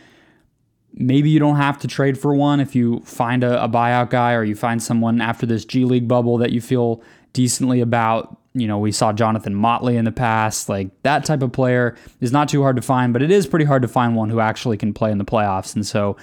maybe 0.97 1.29
you 1.29 1.39
don't 1.39 1.57
have 1.57 1.77
to 1.79 1.87
trade 1.87 2.17
for 2.17 2.33
one 2.35 2.59
if 2.59 2.75
you 2.75 3.01
find 3.01 3.43
a, 3.43 3.63
a, 3.63 3.69
buyout 3.69 4.09
guy 4.09 4.33
or 4.33 4.43
you 4.43 4.55
find 4.55 4.81
someone 4.81 5.21
after 5.21 5.45
this 5.45 5.65
G 5.65 5.85
League 5.85 6.07
bubble 6.07 6.37
that 6.39 6.51
you 6.51 6.61
feel 6.61 7.01
decently 7.33 7.81
about. 7.81 8.37
You 8.53 8.67
know, 8.67 8.79
we 8.79 8.91
saw 8.91 9.13
Jonathan 9.13 9.53
Motley 9.53 9.97
in 9.97 10.05
the 10.05 10.11
past. 10.11 10.67
Like 10.67 10.89
that 11.03 11.25
type 11.25 11.43
of 11.43 11.51
player 11.51 11.95
is 12.19 12.31
not 12.31 12.49
too 12.49 12.63
hard 12.63 12.75
to 12.75 12.81
find, 12.81 13.13
but 13.13 13.21
it 13.21 13.29
is 13.29 13.45
pretty 13.45 13.65
hard 13.65 13.83
to 13.83 13.87
find 13.87 14.15
one 14.15 14.29
who 14.29 14.39
actually 14.39 14.77
can 14.77 14.93
play 14.93 15.11
in 15.11 15.19
the 15.19 15.25
playoffs. 15.25 15.75
And 15.75 15.85
so 15.85 16.17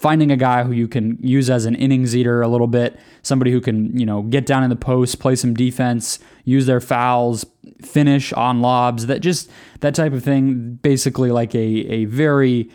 finding 0.00 0.30
a 0.30 0.36
guy 0.36 0.62
who 0.62 0.72
you 0.72 0.86
can 0.88 1.18
use 1.20 1.50
as 1.50 1.66
an 1.66 1.74
innings 1.74 2.16
eater 2.16 2.40
a 2.40 2.48
little 2.48 2.68
bit, 2.68 2.98
somebody 3.22 3.50
who 3.50 3.60
can, 3.60 3.98
you 3.98 4.06
know, 4.06 4.22
get 4.22 4.46
down 4.46 4.62
in 4.62 4.70
the 4.70 4.76
post, 4.76 5.18
play 5.18 5.34
some 5.34 5.52
defense, 5.52 6.20
use 6.44 6.66
their 6.66 6.80
fouls, 6.80 7.44
finish 7.82 8.32
on 8.32 8.60
lobs, 8.60 9.06
that 9.06 9.20
just 9.20 9.50
that 9.80 9.94
type 9.94 10.12
of 10.12 10.22
thing. 10.22 10.78
Basically, 10.82 11.30
like 11.30 11.54
a 11.54 11.58
a 11.58 12.04
very, 12.06 12.70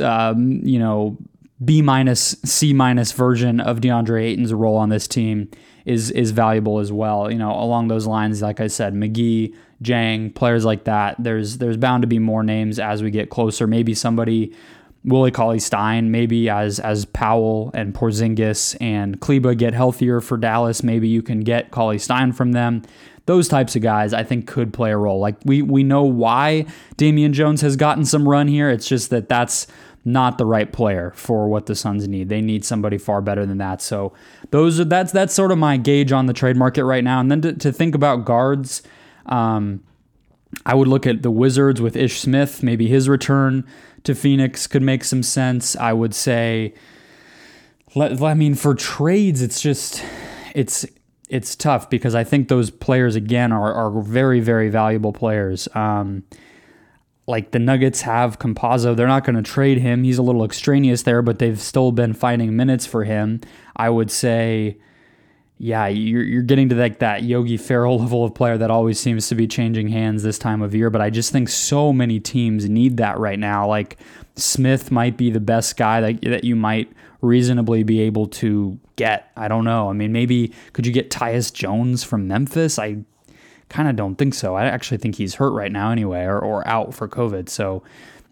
um, 0.00 0.60
you 0.62 0.78
know, 0.78 1.18
B 1.64 1.82
minus 1.82 2.36
C 2.44 2.72
minus 2.72 3.12
version 3.12 3.60
of 3.60 3.80
DeAndre 3.80 4.24
Ayton's 4.24 4.52
role 4.52 4.76
on 4.76 4.90
this 4.90 5.08
team 5.08 5.50
is 5.84 6.10
is 6.10 6.32
valuable 6.32 6.78
as 6.78 6.92
well. 6.92 7.30
You 7.30 7.38
know, 7.38 7.52
along 7.52 7.88
those 7.88 8.06
lines, 8.06 8.42
like 8.42 8.60
I 8.60 8.66
said, 8.66 8.94
McGee, 8.94 9.54
Dieng, 9.82 10.34
players 10.34 10.64
like 10.64 10.84
that. 10.84 11.16
There's 11.18 11.58
there's 11.58 11.76
bound 11.76 12.02
to 12.02 12.06
be 12.06 12.18
more 12.18 12.42
names 12.42 12.78
as 12.78 13.02
we 13.02 13.10
get 13.10 13.30
closer. 13.30 13.66
Maybe 13.66 13.94
somebody 13.94 14.54
Willie 15.04 15.30
Cauley 15.30 15.60
Stein, 15.60 16.10
maybe 16.10 16.50
as 16.50 16.80
as 16.80 17.04
Powell 17.04 17.70
and 17.72 17.94
Porzingis 17.94 18.76
and 18.80 19.20
Kleber 19.20 19.54
get 19.54 19.72
healthier 19.72 20.20
for 20.20 20.36
Dallas, 20.36 20.82
maybe 20.82 21.08
you 21.08 21.22
can 21.22 21.40
get 21.40 21.70
Cauley 21.70 21.98
Stein 21.98 22.32
from 22.32 22.52
them. 22.52 22.82
Those 23.26 23.48
types 23.48 23.76
of 23.76 23.82
guys 23.82 24.12
I 24.12 24.22
think 24.22 24.46
could 24.46 24.72
play 24.72 24.92
a 24.92 24.96
role. 24.96 25.20
Like 25.20 25.36
we 25.44 25.62
we 25.62 25.82
know 25.82 26.04
why 26.04 26.66
Damian 26.96 27.32
Jones 27.32 27.60
has 27.60 27.76
gotten 27.76 28.04
some 28.04 28.28
run 28.28 28.48
here. 28.48 28.70
It's 28.70 28.88
just 28.88 29.10
that 29.10 29.28
that's 29.28 29.66
not 30.06 30.38
the 30.38 30.46
right 30.46 30.72
player 30.72 31.12
for 31.16 31.48
what 31.48 31.66
the 31.66 31.74
Suns 31.74 32.06
need. 32.06 32.28
They 32.28 32.40
need 32.40 32.64
somebody 32.64 32.96
far 32.96 33.20
better 33.20 33.44
than 33.44 33.58
that. 33.58 33.82
So 33.82 34.12
those 34.52 34.78
are 34.78 34.84
that's 34.84 35.10
that's 35.10 35.34
sort 35.34 35.50
of 35.50 35.58
my 35.58 35.76
gauge 35.76 36.12
on 36.12 36.26
the 36.26 36.32
trade 36.32 36.56
market 36.56 36.84
right 36.84 37.02
now. 37.02 37.18
And 37.18 37.30
then 37.30 37.40
to, 37.42 37.52
to 37.54 37.72
think 37.72 37.96
about 37.96 38.24
guards, 38.24 38.82
um, 39.26 39.82
I 40.64 40.74
would 40.74 40.86
look 40.86 41.08
at 41.08 41.22
the 41.22 41.30
Wizards 41.30 41.82
with 41.82 41.96
Ish 41.96 42.20
Smith. 42.20 42.62
Maybe 42.62 42.86
his 42.86 43.08
return 43.08 43.66
to 44.04 44.14
Phoenix 44.14 44.68
could 44.68 44.82
make 44.82 45.02
some 45.02 45.24
sense. 45.24 45.74
I 45.74 45.92
would 45.92 46.14
say. 46.14 46.72
I 47.96 48.34
mean, 48.34 48.54
for 48.54 48.74
trades, 48.74 49.42
it's 49.42 49.60
just 49.60 50.04
it's 50.54 50.86
it's 51.28 51.56
tough 51.56 51.90
because 51.90 52.14
I 52.14 52.24
think 52.24 52.48
those 52.48 52.70
players 52.70 53.16
again 53.16 53.52
are 53.52 53.72
are 53.72 54.02
very 54.02 54.40
very 54.40 54.68
valuable 54.68 55.12
players. 55.12 55.68
Um, 55.74 56.24
like 57.26 57.50
the 57.50 57.58
Nuggets 57.58 58.02
have 58.02 58.38
Campazzo. 58.38 58.94
They're 58.94 59.06
not 59.06 59.24
going 59.24 59.36
to 59.36 59.42
trade 59.42 59.78
him. 59.78 60.04
He's 60.04 60.18
a 60.18 60.22
little 60.22 60.44
extraneous 60.44 61.02
there, 61.02 61.22
but 61.22 61.38
they've 61.38 61.60
still 61.60 61.92
been 61.92 62.12
finding 62.12 62.54
minutes 62.54 62.86
for 62.86 63.04
him. 63.04 63.40
I 63.74 63.90
would 63.90 64.10
say, 64.10 64.78
yeah, 65.58 65.88
you're, 65.88 66.22
you're 66.22 66.42
getting 66.42 66.68
to 66.68 66.76
like 66.76 67.00
that 67.00 67.24
Yogi 67.24 67.56
Ferrell 67.56 67.98
level 68.00 68.24
of 68.24 68.34
player 68.34 68.56
that 68.58 68.70
always 68.70 69.00
seems 69.00 69.28
to 69.28 69.34
be 69.34 69.46
changing 69.46 69.88
hands 69.88 70.22
this 70.22 70.38
time 70.38 70.62
of 70.62 70.74
year. 70.74 70.88
But 70.90 71.00
I 71.00 71.10
just 71.10 71.32
think 71.32 71.48
so 71.48 71.92
many 71.92 72.20
teams 72.20 72.68
need 72.68 72.98
that 72.98 73.18
right 73.18 73.38
now. 73.38 73.66
Like 73.66 73.98
Smith 74.36 74.92
might 74.92 75.16
be 75.16 75.30
the 75.30 75.40
best 75.40 75.76
guy 75.76 76.00
that, 76.00 76.22
that 76.22 76.44
you 76.44 76.54
might 76.54 76.92
reasonably 77.26 77.82
be 77.82 78.00
able 78.00 78.26
to 78.28 78.78
get. 78.96 79.30
I 79.36 79.48
don't 79.48 79.64
know. 79.64 79.90
I 79.90 79.92
mean, 79.92 80.12
maybe 80.12 80.52
could 80.72 80.86
you 80.86 80.92
get 80.92 81.10
Tyus 81.10 81.52
Jones 81.52 82.04
from 82.04 82.28
Memphis? 82.28 82.78
I 82.78 82.98
kind 83.68 83.88
of 83.88 83.96
don't 83.96 84.16
think 84.16 84.34
so. 84.34 84.54
I 84.54 84.66
actually 84.66 84.98
think 84.98 85.16
he's 85.16 85.34
hurt 85.34 85.50
right 85.50 85.72
now 85.72 85.90
anyway, 85.90 86.22
or, 86.22 86.38
or 86.38 86.66
out 86.66 86.94
for 86.94 87.08
COVID. 87.08 87.48
So 87.48 87.82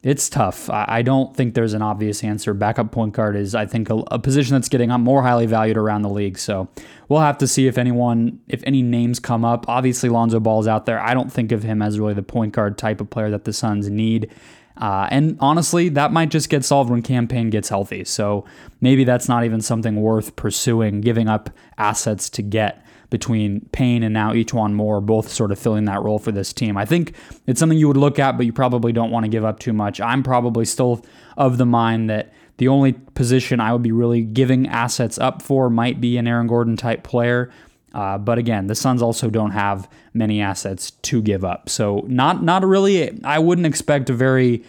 it's 0.04 0.28
tough. 0.28 0.68
I, 0.68 0.84
I 0.86 1.02
don't 1.02 1.34
think 1.34 1.54
there's 1.54 1.72
an 1.72 1.82
obvious 1.82 2.22
answer. 2.22 2.52
Backup 2.54 2.92
point 2.92 3.14
guard 3.14 3.36
is, 3.36 3.54
I 3.54 3.66
think, 3.66 3.90
a, 3.90 3.94
a 4.10 4.18
position 4.18 4.54
that's 4.54 4.68
getting 4.68 4.90
more 4.90 5.22
highly 5.22 5.46
valued 5.46 5.78
around 5.78 6.02
the 6.02 6.10
league. 6.10 6.38
So 6.38 6.68
we'll 7.08 7.20
have 7.20 7.38
to 7.38 7.48
see 7.48 7.66
if 7.66 7.78
anyone, 7.78 8.38
if 8.46 8.62
any 8.66 8.82
names 8.82 9.18
come 9.18 9.44
up. 9.44 9.68
Obviously, 9.68 10.10
Lonzo 10.10 10.40
Ball's 10.40 10.66
out 10.66 10.86
there. 10.86 11.00
I 11.00 11.14
don't 11.14 11.32
think 11.32 11.52
of 11.52 11.62
him 11.62 11.80
as 11.82 11.98
really 11.98 12.14
the 12.14 12.22
point 12.22 12.52
guard 12.52 12.76
type 12.76 13.00
of 13.00 13.10
player 13.10 13.30
that 13.30 13.44
the 13.44 13.52
Suns 13.52 13.88
need. 13.88 14.30
Uh, 14.76 15.06
and 15.10 15.36
honestly, 15.40 15.88
that 15.88 16.12
might 16.12 16.30
just 16.30 16.48
get 16.48 16.64
solved 16.64 16.90
when 16.90 17.02
Cam 17.02 17.28
Payne 17.28 17.50
gets 17.50 17.68
healthy. 17.68 18.04
So 18.04 18.44
maybe 18.80 19.04
that's 19.04 19.28
not 19.28 19.44
even 19.44 19.60
something 19.60 19.96
worth 19.96 20.34
pursuing, 20.36 21.00
giving 21.00 21.28
up 21.28 21.50
assets 21.78 22.28
to 22.30 22.42
get 22.42 22.84
between 23.10 23.60
Payne 23.70 24.02
and 24.02 24.12
now 24.12 24.32
E'Twaun 24.32 24.72
Moore, 24.72 25.00
both 25.00 25.28
sort 25.28 25.52
of 25.52 25.58
filling 25.58 25.84
that 25.84 26.02
role 26.02 26.18
for 26.18 26.32
this 26.32 26.52
team. 26.52 26.76
I 26.76 26.84
think 26.84 27.14
it's 27.46 27.60
something 27.60 27.78
you 27.78 27.86
would 27.86 27.96
look 27.96 28.18
at, 28.18 28.36
but 28.36 28.46
you 28.46 28.52
probably 28.52 28.92
don't 28.92 29.12
want 29.12 29.24
to 29.24 29.28
give 29.28 29.44
up 29.44 29.60
too 29.60 29.72
much. 29.72 30.00
I'm 30.00 30.24
probably 30.24 30.64
still 30.64 31.04
of 31.36 31.58
the 31.58 31.66
mind 31.66 32.10
that 32.10 32.32
the 32.56 32.66
only 32.68 32.92
position 32.92 33.60
I 33.60 33.72
would 33.72 33.82
be 33.82 33.92
really 33.92 34.22
giving 34.22 34.66
assets 34.66 35.18
up 35.18 35.42
for 35.42 35.70
might 35.70 36.00
be 36.00 36.16
an 36.16 36.26
Aaron 36.26 36.48
Gordon 36.48 36.76
type 36.76 37.04
player. 37.04 37.52
Uh, 37.94 38.18
but 38.18 38.36
again, 38.36 38.66
the 38.66 38.74
Suns 38.74 39.00
also 39.00 39.30
don't 39.30 39.52
have 39.52 39.88
many 40.12 40.40
assets 40.40 40.90
to 40.90 41.22
give 41.22 41.44
up. 41.44 41.68
So 41.68 42.04
not 42.08 42.42
not 42.42 42.64
really. 42.64 43.22
I 43.24 43.38
wouldn't 43.38 43.66
expect 43.66 44.10
a 44.10 44.12
very 44.12 44.64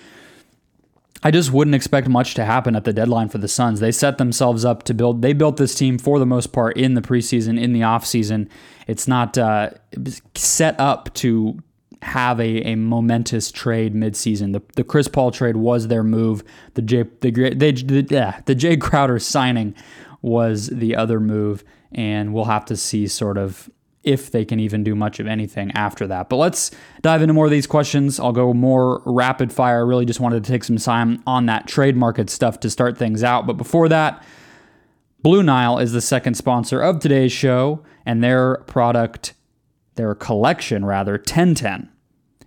I 1.25 1.31
just 1.31 1.51
wouldn't 1.51 1.73
expect 1.73 2.07
much 2.07 2.35
to 2.35 2.45
happen 2.45 2.75
at 2.75 2.83
the 2.83 2.93
deadline 2.93 3.29
for 3.29 3.39
the 3.39 3.47
Suns. 3.47 3.79
They 3.79 3.91
set 3.91 4.19
themselves 4.19 4.63
up 4.63 4.83
to 4.83 4.93
build. 4.93 5.23
They 5.23 5.33
built 5.33 5.57
this 5.57 5.73
team 5.73 5.97
for 5.97 6.19
the 6.19 6.25
most 6.27 6.53
part 6.53 6.77
in 6.77 6.93
the 6.93 7.01
preseason, 7.01 7.59
in 7.59 7.73
the 7.73 7.81
offseason. 7.81 8.47
It's 8.85 9.07
not 9.07 9.35
uh, 9.35 9.71
set 10.35 10.79
up 10.79 11.11
to 11.15 11.63
have 12.03 12.39
a, 12.39 12.61
a 12.61 12.75
momentous 12.75 13.51
trade 13.51 13.95
midseason. 13.95 14.53
The 14.53 14.61
the 14.75 14.83
Chris 14.83 15.07
Paul 15.07 15.31
trade 15.31 15.57
was 15.57 15.87
their 15.87 16.03
move. 16.03 16.43
The 16.75 16.83
Jay 16.83 17.05
the 17.21 17.31
they, 17.31 17.71
the, 17.71 18.05
yeah, 18.07 18.41
the 18.45 18.55
Jae 18.55 18.79
Crowder 18.79 19.17
signing 19.17 19.73
was 20.21 20.67
the 20.67 20.95
other 20.95 21.19
move, 21.19 21.63
and 21.95 22.33
we'll 22.33 22.45
have 22.45 22.65
to 22.65 22.77
see 22.77 23.07
sort 23.07 23.37
of 23.37 23.69
if 24.03 24.29
they 24.29 24.45
can 24.45 24.59
even 24.59 24.83
do 24.83 24.93
much 24.93 25.19
of 25.19 25.25
anything 25.25 25.71
after 25.71 26.05
that. 26.05 26.29
But 26.29 26.35
let's 26.35 26.69
dive 27.01 27.23
into 27.23 27.33
more 27.33 27.45
of 27.45 27.51
these 27.51 27.65
questions. 27.65 28.19
I'll 28.19 28.31
go 28.31 28.53
more 28.53 29.01
rapid 29.03 29.51
fire. 29.51 29.77
I 29.77 29.87
really 29.87 30.05
just 30.05 30.19
wanted 30.19 30.43
to 30.43 30.51
take 30.51 30.63
some 30.63 30.77
time 30.77 31.23
on 31.25 31.47
that 31.47 31.67
trade 31.67 31.95
market 31.95 32.29
stuff 32.29 32.59
to 32.59 32.69
start 32.69 32.99
things 32.99 33.23
out. 33.23 33.47
But 33.47 33.53
before 33.57 33.89
that, 33.89 34.23
Blue 35.23 35.41
Nile 35.41 35.79
is 35.79 35.91
the 35.91 36.01
second 36.01 36.35
sponsor 36.35 36.79
of 36.81 36.99
today's 36.99 37.31
show, 37.31 37.83
and 38.05 38.23
their 38.23 38.57
product, 38.67 39.33
their 39.95 40.13
collection 40.13 40.85
rather, 40.85 41.13
1010. 41.13 41.89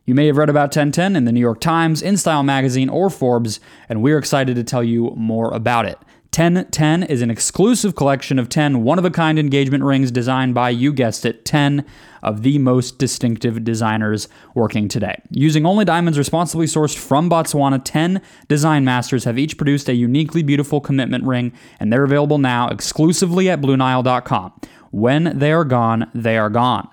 You 0.04 0.14
may 0.14 0.26
have 0.28 0.36
read 0.36 0.48
about 0.48 0.68
1010 0.68 1.16
in 1.16 1.24
the 1.24 1.32
New 1.32 1.40
York 1.40 1.60
Times, 1.60 2.02
InStyle 2.02 2.44
magazine, 2.44 2.88
or 2.88 3.10
Forbes, 3.10 3.58
and 3.88 4.00
we're 4.00 4.16
excited 4.16 4.54
to 4.54 4.62
tell 4.62 4.84
you 4.84 5.12
more 5.16 5.52
about 5.52 5.86
it. 5.86 5.98
1010 6.30 7.04
is 7.04 7.23
an 7.23 7.30
exclusive 7.30 7.94
collection 7.94 8.38
of 8.38 8.50
10 8.50 8.82
one 8.82 8.99
of 8.99 9.04
a 9.04 9.11
kind 9.11 9.38
engagement 9.38 9.82
rings 9.82 10.11
designed 10.11 10.54
by, 10.54 10.68
you 10.68 10.92
guessed 10.92 11.25
it, 11.25 11.44
10 11.47 11.87
of 12.23 12.42
the 12.42 12.58
most 12.58 12.99
distinctive 12.99 13.64
designers 13.64 14.28
working 14.54 14.88
today. 14.88 15.20
Using 15.30 15.64
only 15.64 15.87
diamonds 15.87 16.18
responsibly 16.18 16.66
sourced 16.66 16.97
from 16.97 17.30
Botswana, 17.30 17.80
10 17.82 18.20
design 18.47 18.85
masters 18.85 19.25
have 19.25 19.38
each 19.38 19.56
produced 19.56 19.88
a 19.88 19.94
uniquely 19.94 20.42
beautiful 20.42 20.82
commitment 20.82 21.25
ring, 21.25 21.50
and 21.80 21.90
they're 21.90 22.04
available 22.04 22.38
now 22.38 22.68
exclusively 22.68 23.49
at 23.49 23.62
BlueNile.com. 23.62 24.52
When 24.90 25.38
they 25.38 25.52
are 25.52 25.64
gone, 25.64 26.11
they 26.14 26.37
are 26.37 26.50
gone. 26.50 26.88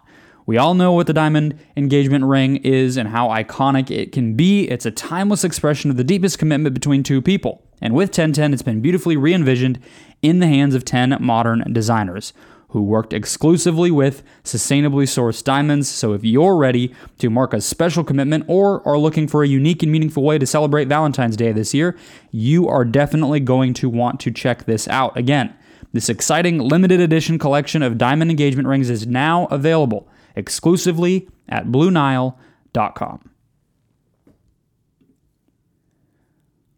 We 0.45 0.57
all 0.57 0.75
know 0.75 0.93
what 0.93 1.07
the 1.07 1.13
diamond 1.13 1.59
engagement 1.75 2.23
ring 2.23 2.57
is 2.57 2.97
and 2.97 3.09
how 3.09 3.29
iconic 3.29 3.91
it 3.91 4.11
can 4.11 4.35
be. 4.35 4.69
It's 4.69 4.85
a 4.85 4.91
timeless 4.91 5.43
expression 5.43 5.91
of 5.91 5.97
the 5.97 6.03
deepest 6.03 6.39
commitment 6.39 6.73
between 6.73 7.03
two 7.03 7.21
people. 7.21 7.63
And 7.81 7.93
with 7.93 8.09
1010, 8.09 8.53
it's 8.53 8.61
been 8.61 8.81
beautifully 8.81 9.17
re 9.17 9.33
envisioned 9.33 9.79
in 10.21 10.39
the 10.39 10.47
hands 10.47 10.75
of 10.75 10.85
10 10.85 11.17
modern 11.19 11.71
designers 11.71 12.33
who 12.69 12.81
worked 12.83 13.13
exclusively 13.13 13.89
with 13.89 14.21
sustainably 14.43 15.05
sourced 15.05 15.43
diamonds. 15.43 15.87
So 15.87 16.11
if 16.11 16.25
you're 16.25 16.57
ready 16.57 16.93
to 17.19 17.29
mark 17.29 17.53
a 17.53 17.61
special 17.61 18.03
commitment 18.03 18.43
or 18.49 18.85
are 18.85 18.97
looking 18.97 19.29
for 19.29 19.43
a 19.43 19.47
unique 19.47 19.81
and 19.81 19.91
meaningful 19.91 20.23
way 20.23 20.37
to 20.37 20.45
celebrate 20.45 20.89
Valentine's 20.89 21.37
Day 21.37 21.53
this 21.53 21.73
year, 21.73 21.97
you 22.31 22.67
are 22.67 22.83
definitely 22.83 23.39
going 23.39 23.73
to 23.75 23.87
want 23.87 24.19
to 24.19 24.31
check 24.31 24.65
this 24.65 24.89
out. 24.89 25.15
Again, 25.15 25.55
this 25.93 26.09
exciting 26.09 26.59
limited 26.59 26.99
edition 26.99 27.39
collection 27.39 27.81
of 27.81 27.97
diamond 27.97 28.29
engagement 28.29 28.67
rings 28.67 28.89
is 28.89 29.07
now 29.07 29.45
available 29.45 30.09
exclusively 30.35 31.29
at 31.47 31.67
BlueNile.com. 31.67 33.29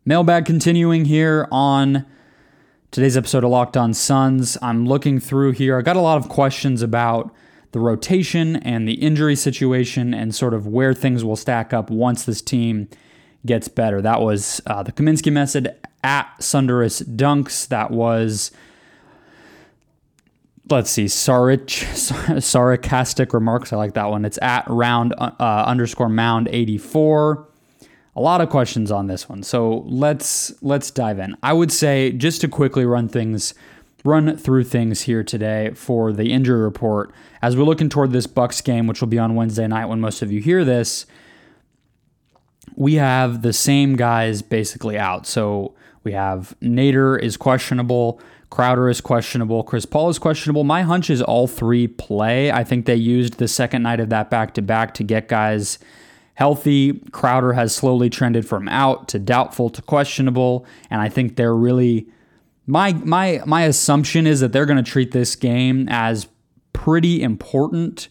Mailbag 0.08 0.46
continuing 0.46 1.04
here 1.04 1.50
on 1.52 2.06
today's 2.92 3.18
episode 3.18 3.44
of 3.44 3.50
Locked 3.50 3.76
On 3.76 3.94
Suns. 3.94 4.58
I'm 4.62 4.86
looking 4.86 5.20
through 5.20 5.52
here. 5.52 5.78
I 5.78 5.82
got 5.82 5.98
a 5.98 6.02
lot 6.02 6.18
of 6.18 6.30
questions 6.30 6.82
about 6.82 7.36
the 7.74 7.82
rotation 7.82 8.56
and 8.56 8.88
the 8.88 8.94
injury 8.94 9.36
situation 9.36 10.14
and 10.14 10.34
sort 10.34 10.54
of 10.54 10.66
where 10.66 10.94
things 10.94 11.26
will 11.26 11.36
stack 11.36 11.74
up 11.74 11.90
once 11.90 12.24
this 12.24 12.42
team 12.42 12.88
gets 13.46 13.68
better. 13.68 14.02
That 14.02 14.22
was 14.22 14.62
uh, 14.66 14.82
the 14.82 14.94
Kaminsky 14.94 15.30
method 15.30 15.76
at 16.06 16.42
Sunderous 16.42 17.02
Dunks. 17.02 17.68
That 17.68 17.92
was 17.92 18.52
let's 20.70 20.90
see, 20.90 21.08
Sarich, 21.08 22.42
sarcastic 22.42 23.34
remarks. 23.34 23.74
I 23.74 23.76
like 23.76 23.96
that 23.96 24.10
one. 24.10 24.24
It's 24.24 24.40
at 24.42 24.64
round 24.70 25.14
uh, 25.18 25.34
underscore 25.68 26.08
mound 26.08 26.48
84 26.50 27.46
a 28.18 28.22
lot 28.22 28.42
of 28.42 28.50
questions 28.50 28.92
on 28.92 29.06
this 29.06 29.30
one. 29.30 29.44
So 29.44 29.84
let's 29.86 30.52
let's 30.64 30.90
dive 30.90 31.20
in. 31.20 31.38
I 31.44 31.54
would 31.54 31.72
say 31.72 32.12
just 32.12 32.42
to 32.42 32.48
quickly 32.48 32.84
run 32.84 33.08
things 33.08 33.54
run 34.04 34.36
through 34.36 34.64
things 34.64 35.02
here 35.02 35.24
today 35.24 35.72
for 35.76 36.12
the 36.12 36.34
injury 36.34 36.60
report 36.60 37.14
as 37.42 37.56
we're 37.56 37.64
looking 37.64 37.90
toward 37.90 38.12
this 38.12 38.26
Bucks 38.26 38.60
game 38.62 38.88
which 38.88 39.02
will 39.02 39.08
be 39.08 39.20
on 39.20 39.36
Wednesday 39.36 39.68
night 39.68 39.86
when 39.86 40.02
most 40.02 40.22
of 40.24 40.32
you 40.32 40.42
hear 40.42 40.66
this. 40.66 41.06
We 42.76 42.96
have 42.96 43.44
the 43.44 43.54
same 43.54 43.96
guys 43.96 44.42
basically 44.42 44.98
out. 44.98 45.28
So 45.28 45.76
We 46.04 46.14
have 46.14 46.56
Nader 46.62 47.22
is 47.22 47.38
questionable. 47.38 48.20
Crowder 48.50 48.90
is 48.90 49.02
questionable. 49.02 49.62
Chris 49.62 49.86
Paul 49.86 50.10
is 50.10 50.18
questionable. 50.18 50.64
My 50.64 50.82
hunch 50.82 51.10
is 51.10 51.22
all 51.22 51.48
three 51.48 51.88
play. 51.88 52.52
I 52.52 52.64
think 52.64 52.86
they 52.86 52.96
used 52.96 53.40
the 53.40 53.48
second 53.48 53.84
night 53.84 54.00
of 54.00 54.10
that 54.10 54.32
back 54.32 54.56
to 54.56 54.62
back 54.62 54.94
to 54.96 55.04
get 55.04 55.28
guys 55.28 55.78
healthy. 56.38 56.94
Crowder 57.12 57.54
has 57.54 57.74
slowly 57.74 58.12
trended 58.12 58.48
from 58.48 58.70
out 58.70 59.08
to 59.08 59.18
doubtful 59.18 59.72
to 59.72 59.82
questionable, 59.82 60.68
and 60.92 61.02
I 61.02 61.10
think 61.10 61.36
they're 61.36 61.56
really 61.56 62.06
my 62.68 62.94
my 62.94 63.42
my 63.48 63.64
assumption 63.64 64.28
is 64.28 64.40
that 64.42 64.54
they're 64.54 64.68
going 64.68 64.84
to 64.84 64.92
treat 64.92 65.12
this 65.14 65.36
game 65.36 65.88
as 65.90 66.28
pretty 66.74 67.24
important 67.24 68.08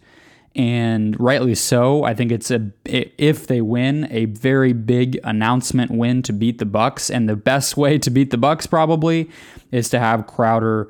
and 0.56 1.18
rightly 1.20 1.54
so. 1.54 2.02
I 2.02 2.14
think 2.14 2.32
it's 2.32 2.50
a 2.50 2.72
if 2.84 3.46
they 3.46 3.60
win, 3.60 4.08
a 4.10 4.24
very 4.24 4.72
big 4.72 5.20
announcement 5.22 5.92
win 5.92 6.22
to 6.22 6.32
beat 6.32 6.58
the 6.58 6.66
Bucks, 6.66 7.08
and 7.08 7.28
the 7.28 7.36
best 7.36 7.76
way 7.76 7.96
to 7.96 8.10
beat 8.10 8.32
the 8.32 8.38
Bucks 8.38 8.66
probably 8.66 9.30
is 9.70 9.88
to 9.90 10.00
have 10.00 10.26
Crowder 10.26 10.88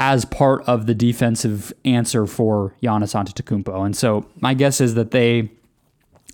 as 0.00 0.24
part 0.24 0.62
of 0.62 0.86
the 0.86 0.94
defensive 0.94 1.72
answer 1.84 2.26
for 2.26 2.74
Giannis 2.82 3.14
Antetokounmpo. 3.14 3.86
And 3.86 3.96
so 3.96 4.26
my 4.40 4.54
guess 4.54 4.80
is 4.80 4.94
that 4.94 5.12
they 5.12 5.50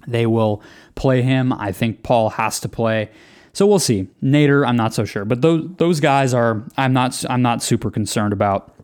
they 0.07 0.27
will 0.27 0.63
play 0.95 1.23
him. 1.23 1.53
I 1.53 1.73
think 1.73 2.03
Paul 2.03 2.31
has 2.31 2.61
to 2.61 2.69
play. 2.69 3.11
So 3.53 3.67
we'll 3.67 3.79
see. 3.79 4.09
Nader, 4.23 4.67
I'm 4.67 4.77
not 4.77 4.95
so 4.95 5.05
sure, 5.05 5.25
but 5.25 5.41
those 5.41 5.69
those 5.77 6.01
guys 6.01 6.35
are 6.35 6.65
I'm 6.77 6.93
not 6.93 7.25
I'm 7.31 7.43
not 7.43 7.63
super 7.63 7.91
concerned 7.91 8.33
about 8.33 8.75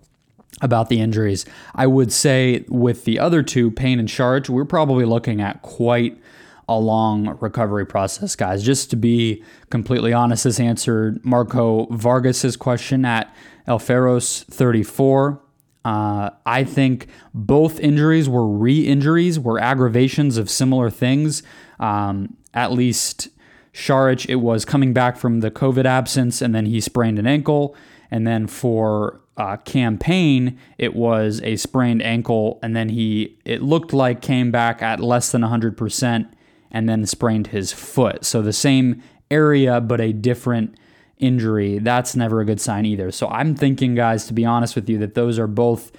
about 0.62 0.88
the 0.88 1.00
injuries. 1.00 1.44
I 1.74 1.86
would 1.86 2.12
say 2.12 2.64
with 2.68 3.04
the 3.04 3.18
other 3.18 3.42
two, 3.42 3.70
Payne 3.70 3.98
and 3.98 4.08
Saric, 4.08 4.48
we're 4.48 4.64
probably 4.64 5.04
looking 5.04 5.40
at 5.40 5.62
quite 5.62 6.20
a 6.68 6.78
long 6.78 7.36
recovery 7.40 7.84
process, 7.84 8.36
guys. 8.36 8.62
Just 8.62 8.90
to 8.90 8.96
be 8.96 9.42
completely 9.70 10.12
honest, 10.12 10.44
this 10.44 10.60
answered 10.60 11.24
Marco 11.24 11.86
Vargas's 11.86 12.56
question 12.56 13.04
at 13.04 13.34
Elferos 13.66 14.44
34. 14.44 15.40
Uh, 15.84 16.30
I 16.44 16.64
think 16.64 17.06
both 17.32 17.80
injuries 17.80 18.28
were 18.28 18.46
re 18.46 18.86
injuries, 18.86 19.38
were 19.38 19.58
aggravations 19.58 20.36
of 20.36 20.50
similar 20.50 20.90
things. 20.90 21.42
Um, 21.78 22.36
at 22.52 22.72
least 22.72 23.28
Saric, 23.72 24.28
it 24.28 24.36
was 24.36 24.64
coming 24.64 24.92
back 24.92 25.16
from 25.16 25.40
the 25.40 25.50
COVID 25.50 25.84
absence 25.84 26.42
and 26.42 26.54
then 26.54 26.66
he 26.66 26.80
sprained 26.80 27.18
an 27.18 27.26
ankle. 27.26 27.74
And 28.10 28.26
then 28.26 28.46
for 28.46 29.20
uh, 29.36 29.56
Cam 29.58 29.96
Payne, 29.96 30.58
it 30.76 30.94
was 30.94 31.40
a 31.42 31.56
sprained 31.56 32.02
ankle, 32.02 32.58
and 32.62 32.76
then 32.76 32.90
he 32.90 33.38
it 33.46 33.62
looked 33.62 33.92
like 33.92 34.20
came 34.20 34.50
back 34.50 34.82
at 34.82 35.00
less 35.00 35.32
than 35.32 35.40
100% 35.42 36.30
and 36.70 36.88
then 36.88 37.06
sprained 37.06 37.48
his 37.48 37.72
foot. 37.72 38.24
So 38.24 38.42
the 38.42 38.52
same 38.52 39.02
area, 39.30 39.80
but 39.80 40.00
a 40.00 40.12
different 40.12 40.76
injury. 41.20 41.78
That's 41.78 42.16
never 42.16 42.40
a 42.40 42.44
good 42.44 42.60
sign 42.60 42.84
either. 42.84 43.10
So 43.10 43.28
I'm 43.28 43.54
thinking, 43.54 43.94
guys, 43.94 44.26
to 44.26 44.32
be 44.32 44.44
honest 44.44 44.74
with 44.74 44.88
you, 44.88 44.98
that 44.98 45.14
those 45.14 45.38
are 45.38 45.46
both 45.46 45.92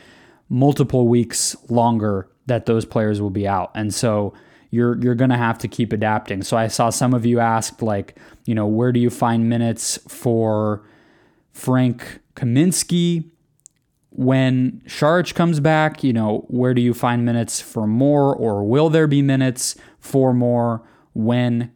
multiple 0.50 1.08
weeks 1.08 1.56
longer 1.70 2.30
that 2.48 2.66
those 2.66 2.84
players 2.84 3.22
will 3.22 3.30
be 3.30 3.48
out. 3.48 3.72
And 3.76 3.94
so 3.94 4.34
you're 4.70 5.02
you're 5.02 5.16
going 5.16 5.30
to 5.30 5.38
have 5.38 5.58
to 5.60 5.68
keep 5.68 5.94
adapting. 5.94 6.42
So 6.44 6.58
I 6.58 6.68
saw 6.68 6.90
some 6.90 7.14
of 7.14 7.26
you 7.26 7.40
asked 7.40 7.82
like, 7.82 8.18
you 8.46 8.56
know, 8.56 8.68
where 8.68 8.92
do 8.92 9.00
you 9.00 9.10
find 9.10 9.48
minutes 9.48 9.98
for 10.08 10.84
Frank 11.54 12.20
Kaminsky. 12.36 13.30
When 14.10 14.82
Saric 14.88 15.36
comes 15.36 15.60
back, 15.60 16.04
you 16.04 16.12
know, 16.12 16.46
where 16.50 16.74
do 16.74 16.82
you 16.82 16.94
find 16.94 17.24
minutes 17.24 17.62
for 17.62 17.88
Moore, 17.88 18.36
or 18.36 18.64
will 18.64 18.90
there 18.90 19.08
be 19.08 19.22
minutes 19.22 19.76
for 20.00 20.34
Moore 20.34 20.86
when 21.14 21.72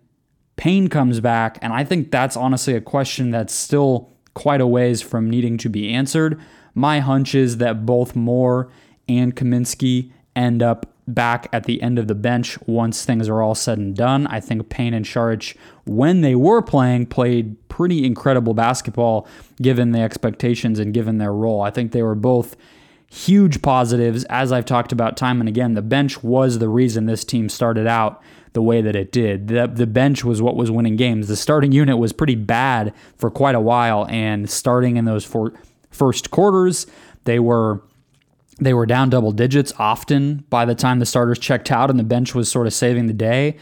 Payne 0.56 0.88
comes 0.88 1.20
back? 1.20 1.58
And 1.62 1.74
I 1.74 1.84
think 1.84 2.12
that's 2.12 2.38
honestly 2.38 2.76
a 2.76 2.82
question 2.82 3.32
that's 3.32 3.54
still 3.54 4.10
quite 4.34 4.62
a 4.62 4.68
ways 4.68 5.02
from 5.02 5.30
needing 5.30 5.58
to 5.60 5.70
be 5.70 5.92
answered. 5.92 6.40
My 6.74 7.00
hunch 7.00 7.36
is 7.36 7.58
that 7.58 7.86
both 7.86 8.16
Moore 8.16 8.70
and 9.08 9.36
Kaminsky 9.36 10.12
end 10.36 10.62
up 10.62 10.92
back 11.08 11.48
at 11.54 11.66
the 11.66 11.82
end 11.82 12.00
of 12.00 12.08
the 12.08 12.16
bench 12.16 12.58
once 12.68 13.06
things 13.06 13.30
are 13.30 13.42
all 13.42 13.56
said 13.56 13.78
and 13.78 13.96
done. 13.96 14.28
I 14.28 14.40
think 14.40 14.70
Payne 14.70 14.94
and 14.94 15.06
Saric, 15.06 15.56
when 15.86 16.22
they 16.22 16.36
were 16.36 16.62
playing, 16.62 17.08
played 17.08 17.56
pretty 17.70 18.06
incredible 18.06 18.54
basketball 18.54 19.28
given 19.62 19.92
the 19.92 20.00
expectations 20.00 20.80
and 20.80 20.94
given 20.94 21.18
their 21.18 21.34
role. 21.34 21.62
I 21.62 21.70
think 21.70 21.92
they 21.92 22.02
were 22.02 22.16
both 22.16 22.56
huge 23.08 23.62
positives. 23.62 24.24
As 24.26 24.52
I've 24.52 24.66
talked 24.66 24.92
about 24.92 25.16
time 25.16 25.40
and 25.40 25.48
again, 25.48 25.76
the 25.76 25.82
bench 25.82 26.24
was 26.24 26.58
the 26.60 26.70
reason 26.70 27.06
this 27.06 27.24
team 27.24 27.50
started 27.50 27.88
out 27.88 28.22
the 28.56 28.62
way 28.62 28.82
that 28.82 28.96
it 28.96 29.12
did. 29.12 29.50
The, 29.50 29.68
the 29.68 29.86
bench 29.86 30.24
was 30.24 30.42
what 30.42 30.56
was 30.56 30.72
winning 30.72 30.96
games. 30.96 31.28
The 31.28 31.36
starting 31.36 31.74
unit 31.74 31.98
was 31.98 32.14
pretty 32.14 32.36
bad 32.36 32.94
for 33.18 33.30
quite 33.30 33.54
a 33.54 33.60
while, 33.60 34.08
and 34.10 34.50
starting 34.50 34.96
in 34.98 35.06
those 35.06 35.26
four, 35.26 35.54
first 35.92 36.32
quarters, 36.32 36.88
they 37.26 37.38
were 37.38 37.84
they 38.58 38.74
were 38.74 38.86
down 38.86 39.10
double 39.10 39.34
digits 39.34 39.74
often 39.78 40.46
by 40.50 40.64
the 40.64 40.74
time 40.74 41.00
the 41.00 41.06
starters 41.06 41.38
checked 41.38 41.70
out 41.70 41.90
and 41.90 42.00
the 42.00 42.06
bench 42.06 42.34
was 42.34 42.50
sort 42.50 42.66
of 42.66 42.74
saving 42.74 43.08
the 43.08 43.14
day. 43.14 43.58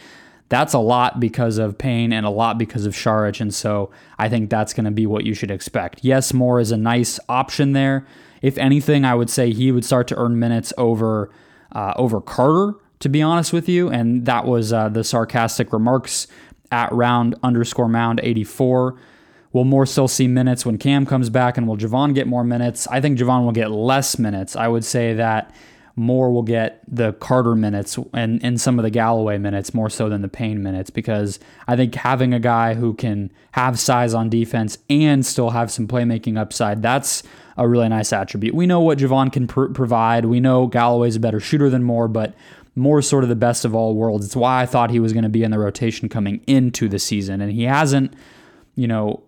That's 0.50 0.76
a 0.76 0.80
lot 0.80 1.20
because 1.20 1.58
of 1.58 1.80
Payne 1.80 2.14
and 2.14 2.28
a 2.28 2.30
lot 2.30 2.60
because 2.60 2.86
of 2.86 2.94
Saric. 2.94 3.42
And 3.42 3.52
so 3.52 3.90
I 4.20 4.30
think 4.30 4.52
that's 4.52 4.72
going 4.72 4.86
to 4.86 4.92
be 4.92 5.08
what 5.08 5.26
you 5.26 5.34
should 5.34 5.50
expect. 5.50 6.02
Yes, 6.04 6.32
Moore 6.32 6.60
is 6.60 6.70
a 6.70 6.78
nice 6.78 7.20
option 7.28 7.72
there. 7.72 8.06
If 8.44 8.60
anything, 8.60 9.04
I 9.04 9.16
would 9.16 9.32
say 9.32 9.52
he 9.52 9.72
would 9.72 9.84
start 9.84 10.08
to 10.10 10.16
earn 10.16 10.38
minutes 10.38 10.72
over 10.78 11.32
uh, 11.72 11.94
over 11.96 12.22
Carter, 12.22 12.76
to 13.04 13.10
be 13.10 13.22
honest 13.22 13.52
with 13.52 13.68
you. 13.68 13.90
And 13.90 14.26
that 14.26 14.46
was 14.46 14.72
uh, 14.72 14.88
the 14.88 15.04
sarcastic 15.04 15.74
remarks 15.74 16.26
at 16.72 16.90
round 16.94 17.36
underscore 17.44 17.90
mound 17.90 18.22
84. 18.24 18.98
Will 19.52 19.66
Moore 19.66 19.86
still 19.86 20.08
see 20.08 20.26
minutes 20.26 20.66
when 20.66 20.78
Cam 20.78 21.06
comes 21.06 21.30
back? 21.30 21.58
And 21.58 21.68
will 21.68 21.76
Jevon 21.76 22.16
get 22.16 22.28
more 22.28 22.46
minutes? 22.46 22.88
I 22.88 23.02
think 23.02 23.20
Jevon 23.20 23.44
will 23.44 23.52
get 23.52 23.72
less 23.72 24.18
minutes. 24.18 24.56
I 24.56 24.70
would 24.70 24.86
say 24.86 25.14
that 25.16 25.54
Moore 25.98 26.32
will 26.32 26.44
get 26.44 26.82
the 26.88 27.12
Carter 27.12 27.56
minutes 27.56 28.00
and, 28.14 28.42
and 28.42 28.60
some 28.60 28.80
of 28.80 28.84
the 28.84 28.90
Galloway 28.90 29.38
minutes 29.38 29.74
more 29.74 29.90
so 29.90 30.08
than 30.08 30.22
the 30.22 30.30
Payne 30.30 30.64
minutes 30.64 30.90
because 30.90 31.40
I 31.68 31.76
think 31.76 31.94
having 31.96 32.34
a 32.34 32.40
guy 32.40 32.74
who 32.74 32.94
can 32.94 33.32
have 33.52 33.78
size 33.78 34.14
on 34.14 34.30
defense 34.30 34.78
and 34.90 35.26
still 35.26 35.50
have 35.50 35.70
some 35.70 35.90
playmaking 35.90 36.38
upside, 36.38 36.82
that's 36.82 37.22
a 37.58 37.68
really 37.68 37.90
nice 37.90 38.14
attribute. 38.14 38.56
We 38.56 38.66
know 38.66 38.80
what 38.80 38.98
Jevon 38.98 39.32
can 39.32 39.46
pr- 39.46 39.66
provide. 39.66 40.24
We 40.26 40.40
know 40.40 40.68
Galloway's 40.68 41.18
a 41.18 41.20
better 41.20 41.42
shooter 41.42 41.70
than 41.70 41.84
Moore, 41.84 42.08
but 42.08 42.34
Moore's 42.76 43.08
sort 43.08 43.24
of 43.24 43.30
the 43.30 43.36
best 43.36 43.66
of 43.66 43.76
all 43.76 43.96
worlds. 43.96 44.26
It's 44.26 44.36
why 44.36 44.62
I 44.62 44.66
thought 44.66 44.90
he 44.90 45.00
was 45.00 45.14
going 45.14 45.24
to 45.24 45.30
be 45.30 45.44
in 45.44 45.52
the 45.52 45.60
rotation 45.60 46.10
coming 46.10 46.42
into 46.48 46.90
the 46.90 47.00
season, 47.00 47.42
and 47.42 47.52
he 47.52 47.64
hasn't, 47.64 48.14
you 48.76 48.88
know, 48.88 49.24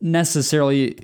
necessarily 0.00 0.96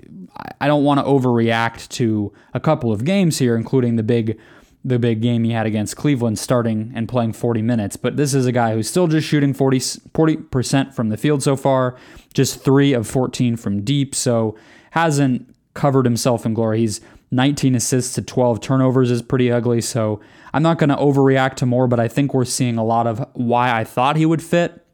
I 0.60 0.66
don't 0.66 0.84
want 0.84 1.00
to 1.00 1.06
overreact 1.06 1.88
to 1.90 2.32
a 2.54 2.60
couple 2.60 2.92
of 2.92 3.04
games 3.04 3.38
here, 3.38 3.56
including 3.56 3.96
the 3.96 4.02
big 4.02 4.38
the 4.84 5.00
big 5.00 5.20
game 5.20 5.42
he 5.42 5.50
had 5.50 5.66
against 5.66 5.96
Cleveland 5.96 6.38
starting 6.38 6.92
and 6.94 7.08
playing 7.08 7.32
40 7.32 7.60
minutes. 7.60 7.96
But 7.96 8.16
this 8.16 8.32
is 8.34 8.46
a 8.46 8.52
guy 8.52 8.72
who's 8.72 8.88
still 8.88 9.08
just 9.08 9.26
shooting 9.26 9.52
40, 9.52 9.80
40% 9.80 10.94
from 10.94 11.08
the 11.08 11.16
field 11.16 11.42
so 11.42 11.56
far, 11.56 11.96
just 12.32 12.62
3 12.62 12.92
of 12.92 13.08
14 13.08 13.56
from 13.56 13.82
deep, 13.82 14.14
so 14.14 14.56
hasn't 14.92 15.52
covered 15.74 16.04
himself 16.04 16.46
in 16.46 16.54
glory. 16.54 16.78
He's 16.78 17.00
19 17.30 17.74
assists 17.74 18.14
to 18.14 18.22
12 18.22 18.60
turnovers 18.60 19.10
is 19.10 19.22
pretty 19.22 19.50
ugly, 19.50 19.80
so 19.80 20.20
I'm 20.52 20.62
not 20.62 20.78
going 20.78 20.90
to 20.90 20.96
overreact 20.96 21.54
to 21.56 21.66
Moore, 21.66 21.88
but 21.88 22.00
I 22.00 22.08
think 22.08 22.32
we're 22.32 22.44
seeing 22.44 22.78
a 22.78 22.84
lot 22.84 23.06
of 23.06 23.24
why 23.34 23.76
I 23.76 23.84
thought 23.84 24.16
he 24.16 24.26
would 24.26 24.42
fit 24.42 24.86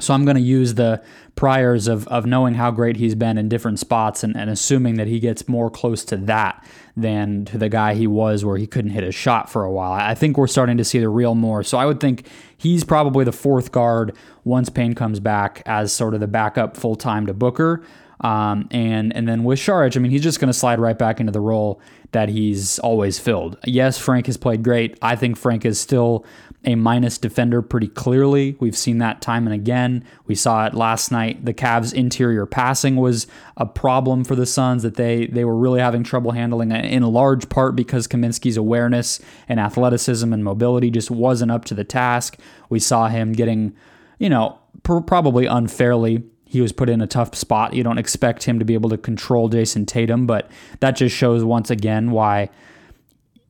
so 0.00 0.14
I'm 0.14 0.24
going 0.24 0.36
to 0.36 0.42
use 0.42 0.74
the 0.74 1.02
priors 1.36 1.88
of, 1.88 2.06
of 2.08 2.26
knowing 2.26 2.54
how 2.54 2.70
great 2.70 2.96
he's 2.96 3.14
been 3.14 3.38
in 3.38 3.48
different 3.48 3.78
spots 3.78 4.24
and, 4.24 4.36
and 4.36 4.50
assuming 4.50 4.96
that 4.96 5.06
he 5.06 5.20
gets 5.20 5.48
more 5.48 5.70
close 5.70 6.04
to 6.06 6.16
that 6.16 6.64
than 6.96 7.44
to 7.46 7.58
the 7.58 7.68
guy 7.68 7.94
he 7.94 8.06
was 8.06 8.44
where 8.44 8.56
he 8.56 8.66
couldn't 8.66 8.90
hit 8.90 9.04
a 9.04 9.12
shot 9.12 9.50
for 9.50 9.64
a 9.64 9.70
while. 9.70 9.92
I 9.92 10.14
think 10.14 10.36
we're 10.36 10.46
starting 10.46 10.76
to 10.78 10.84
see 10.84 10.98
the 10.98 11.08
real 11.08 11.34
Moore. 11.34 11.62
So 11.62 11.78
I 11.78 11.86
would 11.86 12.00
think 12.00 12.26
he's 12.56 12.84
probably 12.84 13.24
the 13.24 13.32
fourth 13.32 13.72
guard 13.72 14.16
once 14.44 14.68
Payne 14.68 14.94
comes 14.94 15.20
back 15.20 15.62
as 15.66 15.92
sort 15.92 16.14
of 16.14 16.20
the 16.20 16.26
backup 16.26 16.76
full 16.76 16.96
time 16.96 17.26
to 17.26 17.34
Booker. 17.34 17.82
Um, 18.20 18.68
and 18.70 19.14
and 19.16 19.26
then 19.26 19.44
with 19.44 19.58
Saric, 19.58 19.96
I 19.96 20.00
mean, 20.00 20.10
he's 20.10 20.22
just 20.22 20.40
going 20.40 20.48
to 20.48 20.54
slide 20.58 20.78
right 20.78 20.98
back 20.98 21.20
into 21.20 21.32
the 21.32 21.40
role 21.40 21.80
that 22.12 22.28
he's 22.28 22.78
always 22.80 23.18
filled. 23.18 23.56
Yes, 23.64 23.96
Frank 23.96 24.26
has 24.26 24.36
played 24.36 24.62
great. 24.62 24.98
I 25.00 25.16
think 25.16 25.36
Frank 25.36 25.64
is 25.64 25.80
still 25.80 26.24
a 26.64 26.74
minus 26.74 27.16
defender 27.16 27.62
pretty 27.62 27.88
clearly. 27.88 28.56
We've 28.60 28.76
seen 28.76 28.98
that 28.98 29.22
time 29.22 29.46
and 29.46 29.54
again. 29.54 30.04
We 30.26 30.34
saw 30.34 30.66
it 30.66 30.74
last 30.74 31.10
night. 31.10 31.44
The 31.44 31.54
Cavs' 31.54 31.94
interior 31.94 32.44
passing 32.44 32.96
was 32.96 33.26
a 33.56 33.64
problem 33.64 34.24
for 34.24 34.34
the 34.34 34.44
Suns 34.44 34.82
that 34.82 34.96
they 34.96 35.26
they 35.26 35.44
were 35.44 35.56
really 35.56 35.80
having 35.80 36.02
trouble 36.02 36.32
handling 36.32 36.72
in 36.72 37.02
large 37.02 37.48
part 37.48 37.76
because 37.76 38.06
Kaminsky's 38.06 38.56
awareness 38.56 39.20
and 39.48 39.58
athleticism 39.58 40.30
and 40.32 40.44
mobility 40.44 40.90
just 40.90 41.10
wasn't 41.10 41.50
up 41.50 41.64
to 41.66 41.74
the 41.74 41.84
task. 41.84 42.38
We 42.68 42.80
saw 42.80 43.08
him 43.08 43.32
getting, 43.32 43.74
you 44.18 44.28
know, 44.28 44.58
pr- 44.82 45.00
probably 45.00 45.46
unfairly 45.46 46.24
he 46.50 46.60
was 46.60 46.72
put 46.72 46.88
in 46.88 47.00
a 47.00 47.06
tough 47.06 47.36
spot. 47.36 47.74
You 47.74 47.84
don't 47.84 47.96
expect 47.96 48.42
him 48.42 48.58
to 48.58 48.64
be 48.64 48.74
able 48.74 48.90
to 48.90 48.98
control 48.98 49.48
Jayson 49.48 49.86
Tatum, 49.86 50.26
but 50.26 50.50
that 50.80 50.96
just 50.96 51.14
shows 51.14 51.44
once 51.44 51.70
again 51.70 52.10
why 52.10 52.50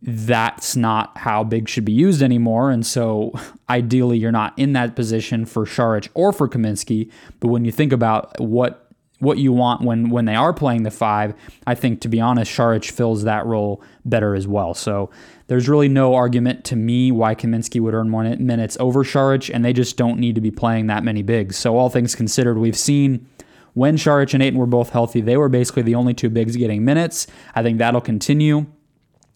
that's 0.02 0.76
not 0.76 1.16
how 1.16 1.42
big 1.42 1.66
should 1.66 1.86
be 1.86 1.92
used 1.92 2.22
anymore. 2.22 2.70
And 2.70 2.84
so 2.84 3.32
ideally 3.70 4.18
you're 4.18 4.30
not 4.30 4.52
in 4.58 4.74
that 4.74 4.96
position 4.96 5.46
for 5.46 5.64
Saric 5.64 6.10
or 6.12 6.30
for 6.30 6.46
Kaminsky. 6.46 7.10
But 7.40 7.48
when 7.48 7.64
you 7.64 7.72
think 7.72 7.90
about 7.90 8.38
what 8.38 8.79
what 9.20 9.38
you 9.38 9.52
want 9.52 9.83
when 9.83 10.11
when 10.11 10.24
they 10.24 10.35
are 10.35 10.52
playing 10.52 10.83
the 10.83 10.90
five. 10.90 11.35
I 11.66 11.74
think 11.74 12.00
to 12.00 12.09
be 12.09 12.20
honest, 12.20 12.50
Saric 12.50 12.90
fills 12.90 13.22
that 13.22 13.46
role 13.46 13.83
better 14.04 14.35
as 14.35 14.48
well. 14.48 14.74
So 14.74 15.11
there's 15.46 15.68
really 15.68 15.88
no 15.88 16.14
argument 16.14 16.64
to 16.64 16.76
me 16.76 17.12
why 17.12 17.35
Kaminsky 17.35 17.80
would 17.80 17.94
earn 17.94 18.11
more 18.11 18.24
minutes 18.24 18.76
over 18.80 19.04
Saric, 19.04 19.50
and 19.52 19.64
they 19.64 19.72
just 19.72 19.96
don't 19.96 20.18
need 20.18 20.35
to 20.35 20.40
be 20.40 20.50
playing 20.50 20.88
that 20.88 21.04
many 21.04 21.22
bigs. 21.22 21.56
So 21.56 21.76
all 21.76 21.88
things 21.88 22.14
considered, 22.14 22.59
we've 22.59 22.76
seen 22.76 23.26
when 23.74 23.96
Saric 23.96 24.35
and 24.35 24.42
Ayton 24.42 24.59
were 24.59 24.66
both 24.66 24.90
healthy, 24.90 25.20
they 25.20 25.37
were 25.37 25.48
basically 25.48 25.83
the 25.83 25.94
only 25.94 26.14
two 26.14 26.30
bigs 26.30 26.56
getting 26.56 26.85
minutes. 26.85 27.26
I 27.54 27.62
think 27.62 27.78
that'll 27.78 28.00
continue, 28.00 28.66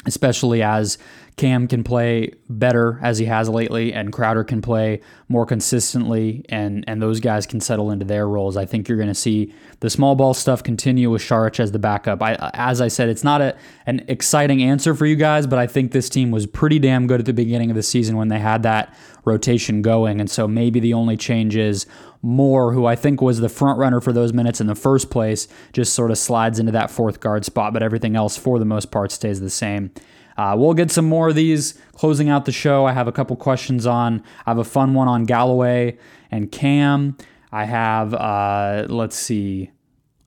especially 0.06 0.62
as 0.62 0.98
Cam 1.36 1.66
can 1.66 1.82
play 1.82 2.32
better 2.48 3.00
as 3.02 3.18
he 3.18 3.24
has 3.24 3.48
lately, 3.48 3.92
and 3.92 4.12
Crowder 4.12 4.44
can 4.44 4.62
play 4.62 5.00
more 5.28 5.44
consistently, 5.44 6.44
and 6.48 6.84
and 6.86 7.02
those 7.02 7.18
guys 7.18 7.44
can 7.44 7.60
settle 7.60 7.90
into 7.90 8.04
their 8.04 8.28
roles. 8.28 8.56
I 8.56 8.66
think 8.66 8.88
you're 8.88 8.98
going 8.98 9.08
to 9.08 9.14
see 9.14 9.52
the 9.80 9.90
small 9.90 10.14
ball 10.14 10.32
stuff 10.32 10.62
continue 10.62 11.10
with 11.10 11.22
Saric 11.22 11.58
as 11.58 11.72
the 11.72 11.80
backup. 11.80 12.22
I, 12.22 12.34
as 12.54 12.80
I 12.80 12.86
said, 12.86 13.08
it's 13.08 13.24
not 13.24 13.40
a 13.40 13.56
an 13.86 14.04
exciting 14.06 14.62
answer 14.62 14.94
for 14.94 15.06
you 15.06 15.16
guys, 15.16 15.48
but 15.48 15.58
I 15.58 15.66
think 15.66 15.90
this 15.90 16.08
team 16.08 16.30
was 16.30 16.46
pretty 16.46 16.78
damn 16.78 17.08
good 17.08 17.18
at 17.18 17.26
the 17.26 17.32
beginning 17.32 17.68
of 17.68 17.74
the 17.74 17.82
season 17.82 18.16
when 18.16 18.28
they 18.28 18.38
had 18.38 18.62
that 18.62 18.94
rotation 19.24 19.82
going, 19.82 20.20
and 20.20 20.30
so 20.30 20.46
maybe 20.46 20.78
the 20.78 20.94
only 20.94 21.16
change 21.16 21.56
is 21.56 21.86
Moore, 22.22 22.72
who 22.72 22.86
I 22.86 22.94
think 22.94 23.20
was 23.20 23.40
the 23.40 23.48
front 23.48 23.78
runner 23.78 24.00
for 24.00 24.12
those 24.12 24.32
minutes 24.32 24.60
in 24.60 24.68
the 24.68 24.74
first 24.74 25.10
place, 25.10 25.48
just 25.72 25.94
sort 25.94 26.10
of 26.10 26.16
slides 26.16 26.60
into 26.60 26.72
that 26.72 26.90
fourth 26.90 27.18
guard 27.18 27.44
spot, 27.44 27.72
but 27.72 27.82
everything 27.82 28.14
else 28.14 28.36
for 28.36 28.58
the 28.60 28.64
most 28.64 28.90
part 28.92 29.10
stays 29.10 29.40
the 29.40 29.50
same. 29.50 29.90
Uh, 30.36 30.54
we'll 30.58 30.74
get 30.74 30.90
some 30.90 31.08
more 31.08 31.28
of 31.28 31.34
these 31.34 31.78
closing 31.92 32.28
out 32.28 32.44
the 32.44 32.52
show. 32.52 32.84
I 32.84 32.92
have 32.92 33.08
a 33.08 33.12
couple 33.12 33.36
questions 33.36 33.86
on. 33.86 34.22
I 34.46 34.50
have 34.50 34.58
a 34.58 34.64
fun 34.64 34.94
one 34.94 35.08
on 35.08 35.24
Galloway 35.24 35.96
and 36.30 36.50
Cam. 36.50 37.16
I 37.52 37.64
have, 37.64 38.14
uh, 38.14 38.86
let's 38.88 39.16
see, 39.16 39.70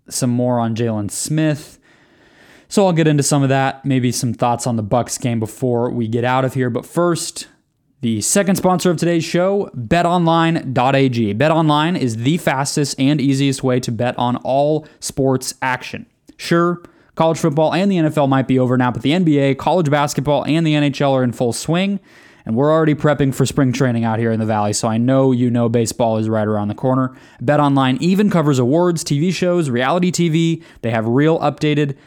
some 0.10 0.30
more 0.30 0.60
on 0.60 0.76
Jalen 0.76 1.12
Smith. 1.12 1.80
So 2.70 2.86
I'll 2.86 2.94
get 2.94 3.08
into 3.08 3.24
some 3.24 3.44
of 3.44 3.50
that, 3.50 3.86
maybe 3.86 4.12
some 4.12 4.34
thoughts 4.34 4.68
on 4.68 4.76
the 4.76 4.84
Bucks 4.84 5.18
game 5.18 5.40
before 5.40 5.90
we 5.90 6.08
get 6.08 6.24
out 6.24 6.46
of 6.46 6.54
here. 6.54 6.70
But 6.70 6.86
first, 6.86 7.48
the 8.02 8.22
second 8.22 8.58
sponsor 8.58 8.92
of 8.92 8.98
today's 8.98 9.24
show, 9.24 9.72
betonline.ag. 9.76 11.34
BetOnline 11.34 11.98
is 11.98 12.18
the 12.18 12.38
fastest 12.38 13.00
and 13.00 13.20
easiest 13.20 13.64
way 13.64 13.80
to 13.80 13.92
bet 13.92 14.18
on 14.18 14.36
all 14.38 14.88
sports 15.00 15.54
action. 15.62 16.06
Sure, 16.38 16.82
College 17.18 17.40
football 17.40 17.74
and 17.74 17.92
the 17.92 17.96
NFL 17.96 18.30
might 18.30 18.48
be 18.48 18.60
over 18.60 18.78
now, 18.78 18.92
but 18.92 19.02
the 19.02 19.10
NBA, 19.10 19.58
college 19.58 19.90
basketball, 19.90 20.46
and 20.46 20.66
the 20.66 20.74
NHL 20.74 21.14
are 21.14 21.24
in 21.24 21.32
full 21.32 21.52
swing. 21.52 22.00
And 22.46 22.56
we're 22.56 22.72
already 22.72 22.94
prepping 22.94 23.34
for 23.34 23.44
spring 23.44 23.74
training 23.74 24.06
out 24.06 24.20
here 24.20 24.32
in 24.32 24.40
the 24.40 24.46
Valley, 24.46 24.72
so 24.72 24.88
I 24.88 24.98
know 24.98 25.32
you 25.32 25.50
know 25.50 25.68
baseball 25.68 26.18
is 26.18 26.30
right 26.30 26.48
around 26.48 26.68
the 26.68 26.76
corner. 26.76 27.18
Bet 27.42 27.60
Online 27.60 27.98
even 28.00 28.30
covers 28.30 28.60
awards, 28.60 29.04
TV 29.04 29.34
shows, 29.34 29.70
reality 29.70 30.12
TV. 30.12 30.64
They 30.84 30.92
have 30.92 31.08
real 31.08 31.40
updated 31.40 31.98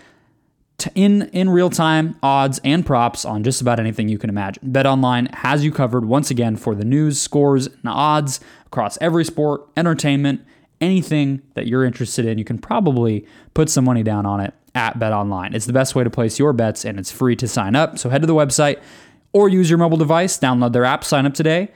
in 0.94 1.22
in 1.32 1.50
real 1.50 1.70
time 1.70 2.16
odds 2.22 2.60
and 2.64 2.86
props 2.86 3.24
on 3.24 3.42
just 3.42 3.60
about 3.60 3.80
anything 3.80 4.08
you 4.08 4.16
can 4.16 4.30
imagine. 4.30 4.62
BetOnline 4.72 5.34
has 5.34 5.64
you 5.64 5.72
covered 5.72 6.04
once 6.04 6.30
again 6.30 6.56
for 6.56 6.74
the 6.76 6.84
news, 6.84 7.20
scores, 7.20 7.66
and 7.66 7.86
odds 7.86 8.38
across 8.64 8.96
every 9.00 9.24
sport, 9.24 9.68
entertainment, 9.76 10.40
anything 10.80 11.42
that 11.54 11.66
you're 11.66 11.84
interested 11.84 12.24
in. 12.24 12.38
You 12.38 12.44
can 12.44 12.58
probably 12.58 13.26
put 13.54 13.68
some 13.68 13.84
money 13.84 14.04
down 14.04 14.24
on 14.24 14.40
it 14.40 14.54
at 14.74 14.98
BetOnline. 14.98 15.54
It's 15.54 15.66
the 15.66 15.72
best 15.72 15.94
way 15.94 16.04
to 16.04 16.10
place 16.10 16.38
your 16.38 16.52
bets 16.52 16.84
and 16.84 16.98
it's 16.98 17.10
free 17.10 17.36
to 17.36 17.48
sign 17.48 17.76
up. 17.76 17.98
So 17.98 18.08
head 18.08 18.20
to 18.22 18.26
the 18.26 18.34
website 18.34 18.80
or 19.32 19.48
use 19.48 19.70
your 19.70 19.78
mobile 19.78 19.96
device, 19.96 20.38
download 20.38 20.72
their 20.72 20.84
app, 20.84 21.04
sign 21.04 21.26
up 21.26 21.34
today. 21.34 21.68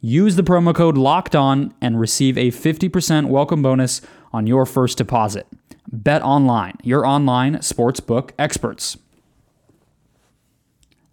Use 0.00 0.34
the 0.34 0.42
promo 0.42 0.74
code 0.74 0.98
locked 0.98 1.36
on 1.36 1.74
and 1.80 2.00
receive 2.00 2.36
a 2.36 2.50
50% 2.50 3.28
welcome 3.28 3.62
bonus 3.62 4.00
on 4.32 4.46
your 4.46 4.66
first 4.66 4.98
deposit. 4.98 5.46
Bet 5.92 6.22
online, 6.22 6.76
your 6.82 7.06
online 7.06 7.56
sportsbook 7.56 8.30
experts. 8.38 8.96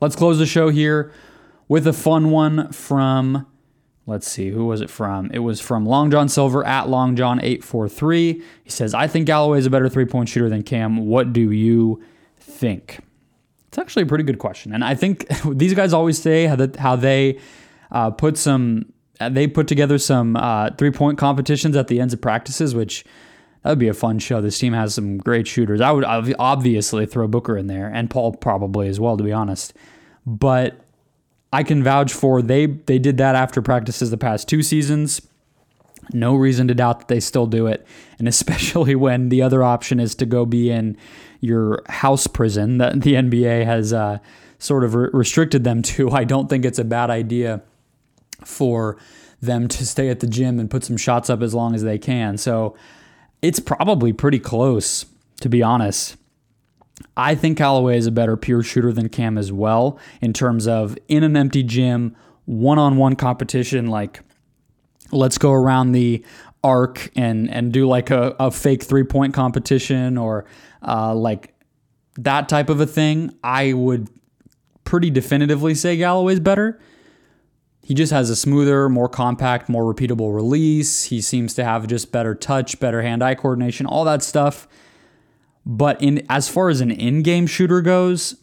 Let's 0.02 0.16
close 0.16 0.40
the 0.40 0.46
show 0.46 0.70
here 0.70 1.12
with 1.68 1.86
a 1.86 1.94
fun 1.94 2.32
one 2.32 2.72
from 2.72 3.46
Let's 4.10 4.28
see, 4.28 4.50
who 4.50 4.66
was 4.66 4.82
it 4.82 4.90
from? 4.90 5.30
It 5.32 5.40
was 5.40 5.62
from 5.62 5.86
Long 5.86 6.10
John 6.10 6.30
Silver 6.30 6.66
at 6.66 6.90
Long 6.90 7.16
John 7.16 7.40
843. 7.40 8.42
He 8.64 8.70
says, 8.72 8.96
I 8.96 9.06
think 9.06 9.28
Galloway 9.28 9.60
is 9.60 9.68
a 9.68 9.70
better 9.70 9.88
three 9.88 10.06
point 10.06 10.30
shooter 10.30 10.50
than 10.50 10.64
Cam. 10.64 11.06
What 11.06 11.32
do 11.32 11.52
you 11.52 12.02
think? 12.40 13.02
It's 13.68 13.78
actually 13.78 14.02
a 14.02 14.06
pretty 14.08 14.24
good 14.24 14.40
question. 14.40 14.74
And 14.74 14.84
I 14.84 14.96
think 14.96 15.28
these 15.52 15.76
guys 15.76 15.94
always 15.94 16.20
say 16.20 16.48
how, 16.48 16.56
that, 16.56 16.78
how 16.78 16.96
they 16.96 17.38
uh, 17.92 18.10
put 18.10 18.36
some, 18.36 18.92
they 19.22 19.46
put 19.46 19.68
together 19.68 20.00
some 20.00 20.36
uh, 20.36 20.72
three 20.72 20.90
point 20.90 21.20
competitions 21.20 21.76
at 21.76 21.88
the 21.88 22.02
ends 22.02 22.12
of 22.12 22.20
practices, 22.20 22.74
which 22.74 23.06
that 23.62 23.70
would 23.70 23.78
be 23.78 23.90
a 23.90 23.94
fun 23.94 24.18
show. 24.18 24.42
This 24.42 24.58
team 24.58 24.74
has 24.74 24.96
some 24.96 25.20
great 25.20 25.48
shooters. 25.48 25.82
I 25.82 25.92
would 25.92 26.06
obviously 26.40 27.06
throw 27.06 27.28
Booker 27.28 27.56
in 27.56 27.68
there 27.68 27.92
and 27.94 28.10
Paul 28.10 28.34
probably 28.34 28.88
as 28.88 29.00
well, 29.00 29.18
to 29.18 29.24
be 29.24 29.32
honest. 29.32 29.74
But 30.26 30.84
I 31.52 31.64
can 31.64 31.84
vouch 31.84 32.14
for 32.14 32.42
they 32.42 32.68
they 32.68 33.00
did 33.00 33.18
that 33.18 33.36
after 33.36 33.62
practices 33.62 34.12
the 34.12 34.18
past 34.18 34.48
two 34.48 34.62
seasons. 34.62 35.22
No 36.12 36.36
reason 36.36 36.68
to 36.68 36.74
doubt 36.74 37.00
that 37.00 37.08
they 37.08 37.20
still 37.20 37.46
do 37.46 37.68
it, 37.68 37.86
and 38.18 38.28
especially 38.28 38.96
when 39.06 39.30
the 39.30 39.42
other 39.42 39.64
option 39.64 40.00
is 40.00 40.16
to 40.16 40.26
go 40.26 40.46
be 40.46 40.70
in 40.70 40.98
your 41.40 41.82
house 41.88 42.28
prison 42.28 42.78
that 42.80 43.02
the 43.02 43.14
NBA 43.14 43.66
has 43.66 43.94
uh, 43.94 44.20
sort 44.58 44.84
of 44.84 44.96
re- 44.96 45.10
restricted 45.14 45.64
them 45.64 45.82
to. 45.84 46.12
I 46.12 46.24
don't 46.24 46.50
think 46.50 46.66
it's 46.66 46.80
a 46.80 46.84
bad 46.84 47.10
idea 47.10 47.62
for 48.44 48.98
them 49.42 49.68
to 49.68 49.86
stay 49.86 50.10
at 50.10 50.20
the 50.20 50.28
gym 50.28 50.60
and 50.60 50.70
put 50.70 50.84
some 50.84 50.98
shots 50.98 51.30
up 51.30 51.42
as 51.42 51.54
long 51.54 51.74
as 51.74 51.84
they 51.84 51.98
can. 51.98 52.38
So 52.38 52.76
it's 53.42 53.60
probably 53.60 54.12
pretty 54.12 54.40
close, 54.40 55.06
to 55.42 55.50
be 55.50 55.64
honest. 55.64 56.18
I 57.18 57.36
think 57.36 57.58
Galloway 57.58 57.98
is 57.98 58.08
a 58.08 58.12
better 58.12 58.38
pure 58.38 58.64
shooter 58.64 58.94
than 58.94 59.10
Cam 59.10 59.38
as 59.38 59.52
well 59.52 60.00
in 60.22 60.34
terms 60.34 60.68
of 60.68 60.98
in 61.08 61.24
an 61.24 61.36
empty 61.36 61.64
gym, 61.64 62.16
one 62.46 62.80
on 62.80 62.98
one 62.98 63.16
competition. 63.16 63.88
Like, 63.88 64.22
let's 65.12 65.38
go 65.38 65.52
around 65.52 65.92
the 65.92 66.24
arc 66.64 67.10
and 67.16 67.50
and 67.50 67.72
do 67.72 67.88
like 67.88 68.10
a, 68.10 68.36
a 68.40 68.52
fake 68.52 68.84
three 68.84 69.04
point 69.04 69.34
competition 69.34 70.18
or 70.18 70.46
uh, 70.86 71.14
like 71.14 71.54
that 72.16 72.50
type 72.50 72.70
of 72.70 72.80
a 72.80 72.86
thing. 72.86 73.34
I 73.44 73.74
would 73.74 74.10
pretty 74.84 75.10
definitively 75.10 75.76
say 75.76 75.98
Galloway's 75.98 76.40
better. 76.40 76.80
He 77.82 77.94
just 77.96 78.12
has 78.12 78.30
a 78.30 78.36
smoother, 78.36 78.88
more 78.88 79.10
compact, 79.10 79.68
more 79.68 79.92
repeatable 79.92 80.34
release. 80.34 81.06
He 81.06 81.22
seems 81.22 81.54
to 81.56 81.64
have 81.64 81.88
just 81.88 82.12
better 82.12 82.36
touch, 82.36 82.80
better 82.80 83.02
hand 83.02 83.24
eye 83.24 83.36
coordination, 83.36 83.88
all 83.88 84.04
that 84.06 84.22
stuff 84.22 84.68
but 85.70 86.02
in 86.02 86.26
as 86.30 86.50
far 86.50 86.70
as 86.70 86.82
an 86.82 86.90
in-game 86.90 87.46
shooter 87.46 87.80
goes, 87.80 88.36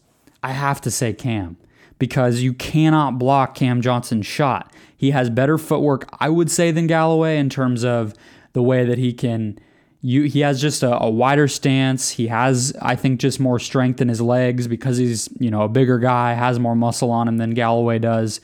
I 0.44 0.52
have 0.52 0.80
to 0.82 0.92
say 0.92 1.12
Cam 1.12 1.56
because 1.98 2.40
you 2.40 2.52
cannot 2.52 3.18
block 3.18 3.56
Cam 3.56 3.82
Johnson's 3.82 4.26
shot. 4.26 4.72
He 4.96 5.10
has 5.10 5.28
better 5.28 5.58
footwork, 5.58 6.08
I 6.20 6.28
would 6.28 6.52
say, 6.52 6.70
than 6.70 6.86
Galloway 6.86 7.38
in 7.38 7.50
terms 7.50 7.84
of 7.84 8.14
the 8.52 8.62
way 8.62 8.84
that 8.84 8.96
he 8.96 9.12
can. 9.12 9.58
You, 10.02 10.22
he 10.22 10.40
has 10.40 10.60
just 10.60 10.84
a, 10.84 11.02
a 11.02 11.10
wider 11.10 11.48
stance. 11.48 12.10
He 12.10 12.28
has, 12.28 12.72
I 12.80 12.94
think, 12.94 13.18
just 13.18 13.40
more 13.40 13.58
strength 13.58 14.00
in 14.00 14.08
his 14.08 14.20
legs 14.20 14.68
because 14.68 14.98
he's, 14.98 15.28
you 15.40 15.50
know, 15.50 15.62
a 15.62 15.68
bigger 15.68 15.98
guy, 15.98 16.34
has 16.34 16.60
more 16.60 16.76
muscle 16.76 17.10
on 17.10 17.26
him 17.26 17.38
than 17.38 17.50
Galloway 17.50 17.98
does. 17.98 18.40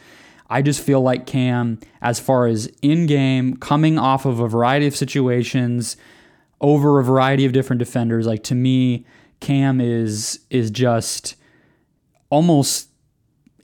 I 0.51 0.61
just 0.61 0.83
feel 0.83 1.03
like 1.03 1.25
Cam, 1.25 1.79
as 2.01 2.19
far 2.19 2.49
as 2.49 2.67
in 2.83 3.07
game, 3.07 3.57
coming 3.59 3.97
off 3.97 4.27
of 4.27 4.41
a 4.41 4.49
variety 4.49 4.89
of 4.89 4.97
situations, 4.97 5.97
over 6.63 7.01
a 7.01 7.05
variety 7.05 7.45
of 7.45 7.53
different 7.53 7.81
defenders. 7.81 8.27
Like 8.27 8.43
to 8.45 8.55
me, 8.55 9.05
Cam 9.41 9.81
is 9.81 10.41
is 10.49 10.71
just 10.71 11.35
almost 12.31 12.89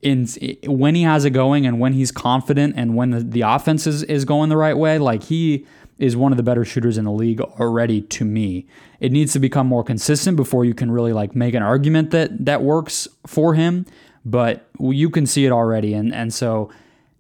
in 0.03 0.27
when 0.67 0.95
he 0.95 1.03
has 1.03 1.25
it 1.25 1.31
going 1.31 1.67
and 1.67 1.81
when 1.81 1.93
he's 1.93 2.13
confident 2.13 2.75
and 2.77 2.95
when 2.95 3.11
the, 3.11 3.21
the 3.21 3.41
offense 3.43 3.87
is, 3.87 4.03
is 4.05 4.25
going 4.25 4.49
the 4.49 4.57
right 4.57 4.77
way, 4.77 4.99
like 4.99 5.25
he 5.25 5.67
is 5.99 6.17
one 6.17 6.33
of 6.33 6.37
the 6.37 6.43
better 6.43 6.65
shooters 6.65 6.99
in 6.99 7.05
the 7.05 7.13
league 7.13 7.41
already 7.41 8.01
to 8.01 8.25
me. 8.25 8.67
It 9.01 9.11
needs 9.11 9.33
to 9.33 9.41
become 9.41 9.67
more 9.67 9.83
consistent 9.83 10.37
before 10.37 10.65
you 10.65 10.75
can 10.75 10.91
really 10.91 11.13
like 11.13 11.35
make 11.35 11.55
an 11.55 11.63
argument 11.63 12.11
that 12.11 12.45
that 12.45 12.63
works 12.63 13.09
for 13.27 13.55
him, 13.55 13.87
but 14.25 14.69
you 14.79 15.11
can 15.11 15.27
see 15.27 15.47
it 15.47 15.53
already 15.53 15.95
and 15.95 16.13
and 16.15 16.35
so 16.35 16.71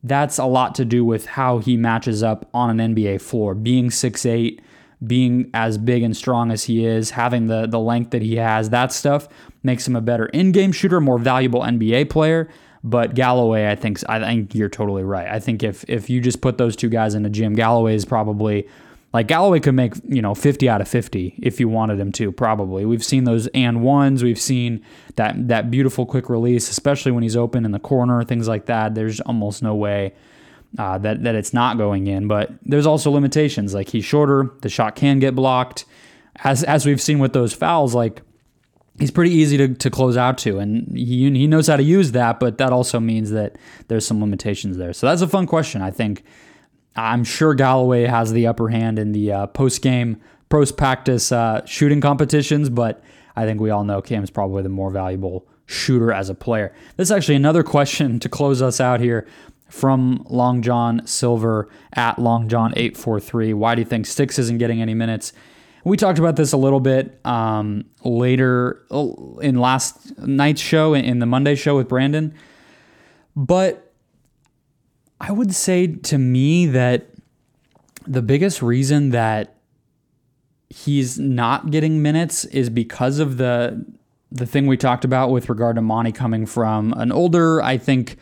that's 0.04 0.38
a 0.38 0.44
lot 0.44 0.76
to 0.76 0.84
do 0.84 1.04
with 1.04 1.26
how 1.26 1.58
he 1.58 1.76
matches 1.76 2.22
up 2.22 2.48
on 2.54 2.78
an 2.78 2.94
NBA 2.94 3.20
floor. 3.20 3.54
Being 3.54 3.90
six 3.90 4.24
eight 4.24 4.60
being 5.06 5.50
as 5.54 5.78
big 5.78 6.02
and 6.02 6.16
strong 6.16 6.50
as 6.50 6.64
he 6.64 6.84
is, 6.84 7.11
having 7.11 7.46
the 7.46 7.66
the 7.66 7.78
length 7.78 8.11
that 8.11 8.22
he 8.22 8.37
has, 8.37 8.70
that 8.70 8.92
stuff 8.92 9.28
makes 9.62 9.87
him 9.87 9.96
a 9.96 10.00
better 10.00 10.26
in-game 10.26 10.72
shooter, 10.72 11.00
more 11.00 11.18
valuable 11.18 11.61
NBA 11.61 12.11
player. 12.11 12.48
But 12.84 13.14
Galloway, 13.14 13.70
I 13.70 13.74
think 13.74 13.98
I 14.08 14.20
think 14.20 14.54
you're 14.54 14.68
totally 14.68 15.02
right. 15.02 15.28
I 15.28 15.40
think 15.40 15.62
if 15.62 15.84
if 15.88 16.08
you 16.08 16.20
just 16.20 16.40
put 16.40 16.58
those 16.58 16.76
two 16.76 16.88
guys 16.88 17.14
in 17.14 17.24
a 17.26 17.30
gym, 17.30 17.54
Galloway 17.54 17.94
is 17.94 18.04
probably 18.04 18.68
like 19.12 19.26
Galloway 19.26 19.58
could 19.61 19.74
make, 19.74 19.94
you 20.06 20.20
know, 20.20 20.34
50 20.34 20.68
out 20.68 20.80
of 20.80 20.88
50 20.88 21.38
if 21.42 21.58
you 21.58 21.68
wanted 21.68 21.98
him 21.98 22.12
to, 22.12 22.30
probably. 22.30 22.84
We've 22.84 23.04
seen 23.04 23.24
those 23.24 23.46
and 23.48 23.82
ones, 23.82 24.22
we've 24.22 24.40
seen 24.40 24.84
that 25.16 25.48
that 25.48 25.70
beautiful 25.70 26.06
quick 26.06 26.28
release, 26.28 26.70
especially 26.70 27.12
when 27.12 27.22
he's 27.22 27.37
open 27.37 27.64
in 27.64 27.72
the 27.72 27.78
corner, 27.78 28.22
things 28.22 28.48
like 28.48 28.66
that. 28.66 28.94
There's 28.94 29.20
almost 29.20 29.62
no 29.62 29.74
way 29.74 30.14
uh, 30.76 30.98
that 30.98 31.22
that 31.22 31.35
it's 31.35 31.54
not 31.54 31.78
going 31.78 32.07
in. 32.07 32.28
But 32.28 32.50
there's 32.62 32.87
also 32.87 33.11
limitations. 33.11 33.74
Like 33.74 33.88
he's 33.88 34.04
shorter, 34.04 34.50
the 34.62 34.68
shot 34.68 34.96
can 34.96 35.18
get 35.18 35.35
blocked, 35.35 35.85
as 36.44 36.64
as 36.64 36.85
we've 36.85 37.00
seen 37.00 37.18
with 37.18 37.33
those 37.33 37.52
fouls, 37.52 37.94
like 37.94 38.22
he's 38.98 39.11
pretty 39.11 39.31
easy 39.31 39.57
to, 39.57 39.74
to 39.74 39.90
close 39.90 40.16
out 40.16 40.38
to, 40.38 40.59
and 40.59 40.96
he 40.96 41.31
he 41.31 41.46
knows 41.46 41.68
how 41.68 41.76
to 41.76 41.83
use 41.83 42.12
that. 42.12 42.40
But 42.40 42.59
that 42.59 42.72
also 42.72 43.00
means 43.00 43.31
that 43.31 43.57
there's 43.88 44.07
some 44.07 44.20
limitations 44.20 44.76
there. 44.76 44.92
So 44.92 45.07
that's 45.07 45.22
a 45.22 45.28
fun 45.28 45.46
question. 45.46 45.83
I 45.83 45.90
think 45.90 46.24
I'm 46.96 47.24
sure 47.24 47.54
Galloway 47.54 48.04
has 48.04 48.33
the 48.33 48.46
upper 48.46 48.68
hand 48.68 48.98
in 48.98 49.12
the 49.12 49.33
uh, 49.33 49.46
post 49.46 49.83
game, 49.83 50.20
post 50.48 50.76
practice 50.76 51.33
uh, 51.33 51.64
shooting 51.64 52.00
competitions, 52.00 52.68
but 52.68 53.02
I 53.37 53.44
think 53.44 53.61
we 53.61 53.70
all 53.70 53.85
know 53.85 54.02
Cam's 54.02 54.31
probably 54.31 54.62
the 54.62 54.68
more 54.68 54.90
valuable 54.90 55.46
shooter 55.66 56.12
as 56.12 56.28
a 56.28 56.35
player. 56.35 56.74
This 56.96 57.09
is 57.09 57.12
actually 57.12 57.37
another 57.37 57.62
question 57.74 58.18
to 58.20 58.28
close 58.28 58.61
us 58.61 58.81
out 58.81 59.00
here 59.00 59.26
from 59.68 60.24
Long 60.28 60.62
John 60.62 61.07
Silver 61.07 61.68
at 61.92 62.18
Long 62.18 62.48
John 62.48 62.72
843. 62.76 63.52
Why 63.54 63.74
do 63.74 63.83
you 63.83 63.87
think 63.87 64.07
Sticks 64.07 64.38
isn't 64.38 64.59
getting 64.59 64.81
any 64.81 64.94
minutes? 64.94 65.33
We 65.85 65.96
talked 65.96 66.18
about 66.18 66.37
this 66.37 66.52
a 66.52 66.57
little 66.57 66.81
bit 66.81 67.24
um, 67.24 67.85
later 68.04 68.83
in 69.40 69.59
last 69.59 70.18
night's 70.18 70.61
show, 70.61 70.94
in 70.94 71.18
the 71.18 71.26
Monday 71.26 71.54
show 71.54 71.76
with 71.76 71.88
Brandon. 71.88 72.35
But 73.37 73.92
I 75.20 75.33
would 75.33 75.54
say 75.54 75.87
to 75.87 76.18
me 76.18 76.66
that 76.66 77.07
the 78.07 78.22
biggest 78.22 78.62
reason 78.62 79.11
that 79.11 79.54
he's 80.70 81.18
not 81.18 81.70
getting 81.70 82.02
minutes 82.02 82.44
is 82.46 82.70
because 82.70 83.18
of 83.18 83.37
the 83.37 83.85
the 84.31 84.44
thing 84.44 84.66
we 84.66 84.76
talked 84.76 85.07
about 85.07 85.31
with 85.31 85.48
regard 85.48 85.76
to 85.76 85.83
Monty 85.83 86.12
coming 86.12 86.44
from 86.44 86.92
an 86.98 87.11
older, 87.11 87.62
I 87.62 87.78
think, 87.78 88.18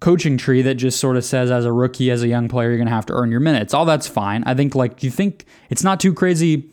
coaching 0.00 0.36
tree 0.36 0.62
that 0.62 0.74
just 0.74 0.98
sort 0.98 1.16
of 1.16 1.24
says 1.24 1.50
as 1.50 1.64
a 1.64 1.72
rookie, 1.72 2.10
as 2.10 2.22
a 2.22 2.28
young 2.28 2.48
player, 2.48 2.68
you're 2.68 2.78
going 2.78 2.88
to 2.88 2.94
have 2.94 3.06
to 3.06 3.12
earn 3.12 3.30
your 3.30 3.40
minutes. 3.40 3.74
All 3.74 3.84
that's 3.84 4.08
fine. 4.08 4.42
I 4.44 4.54
think 4.54 4.74
like 4.74 5.02
you 5.02 5.10
think 5.10 5.44
it's 5.68 5.84
not 5.84 6.00
too 6.00 6.12
crazy. 6.12 6.70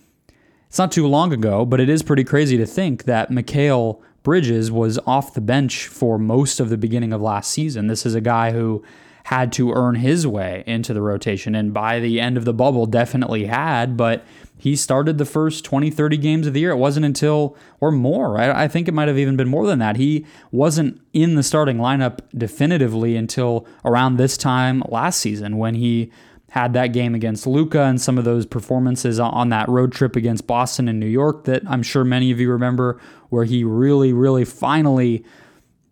It's 0.68 0.78
not 0.78 0.92
too 0.92 1.08
long 1.08 1.32
ago, 1.32 1.66
but 1.66 1.80
it 1.80 1.90
is 1.90 2.04
pretty 2.04 2.24
crazy 2.24 2.58
to 2.58 2.66
think 2.66 3.04
that 3.04 3.30
Mikal 3.30 4.02
Bridges 4.24 4.72
was 4.72 5.00
off 5.06 5.34
the 5.34 5.42
bench 5.42 5.88
for 5.88 6.18
most 6.18 6.60
of 6.60 6.70
the 6.70 6.78
beginning 6.78 7.14
of 7.14 7.22
last 7.22 7.52
season. 7.52 7.88
This 7.88 8.06
is 8.06 8.16
a 8.16 8.22
guy 8.22 8.52
who 8.52 8.84
had 9.28 9.52
to 9.52 9.74
earn 9.74 9.96
his 9.96 10.26
way 10.26 10.64
into 10.66 10.94
the 10.94 11.02
rotation 11.02 11.54
and 11.54 11.74
by 11.74 12.00
the 12.00 12.18
end 12.18 12.38
of 12.38 12.46
the 12.46 12.54
bubble 12.54 12.86
definitely 12.86 13.46
had, 13.46 13.98
but 13.98 14.24
he 14.58 14.74
started 14.74 15.18
the 15.18 15.26
first 15.26 15.66
20, 15.66 15.92
30 15.92 16.16
games 16.16 16.48
of 16.48 16.54
the 16.54 16.62
year. 16.62 16.72
It 16.72 16.78
wasn't 16.78 17.06
until, 17.06 17.58
or 17.82 17.92
more, 17.92 18.40
I, 18.40 18.64
I 18.64 18.68
think 18.70 18.88
it 18.88 18.94
might 18.94 19.10
have 19.10 19.18
even 19.18 19.36
been 19.36 19.50
more 19.50 19.68
than 19.68 19.80
that. 19.80 19.98
He 19.98 20.26
wasn't 20.54 21.02
in 21.12 21.36
the 21.36 21.44
starting 21.44 21.76
lineup 21.76 22.20
definitively 22.38 23.18
until 23.18 23.68
around 23.84 24.16
this 24.16 24.38
time 24.38 24.82
last 24.88 25.20
season 25.20 25.58
when 25.58 25.76
he 25.76 26.10
had 26.52 26.72
that 26.72 26.94
game 26.94 27.14
against 27.14 27.46
Luka 27.46 27.82
and 27.82 28.00
some 28.00 28.18
of 28.18 28.24
those 28.24 28.46
performances 28.46 29.20
on 29.20 29.50
that 29.50 29.68
road 29.68 29.92
trip 29.92 30.16
against 30.16 30.48
Boston 30.48 30.88
and 30.88 31.02
New 31.02 31.06
York 31.06 31.44
that 31.44 31.64
I'm 31.70 31.84
sure 31.84 32.06
many 32.06 32.32
of 32.32 32.40
you 32.40 32.50
remember, 32.50 32.98
where 33.28 33.44
he 33.44 33.66
really, 33.66 34.14
really 34.14 34.46
finally 34.46 35.26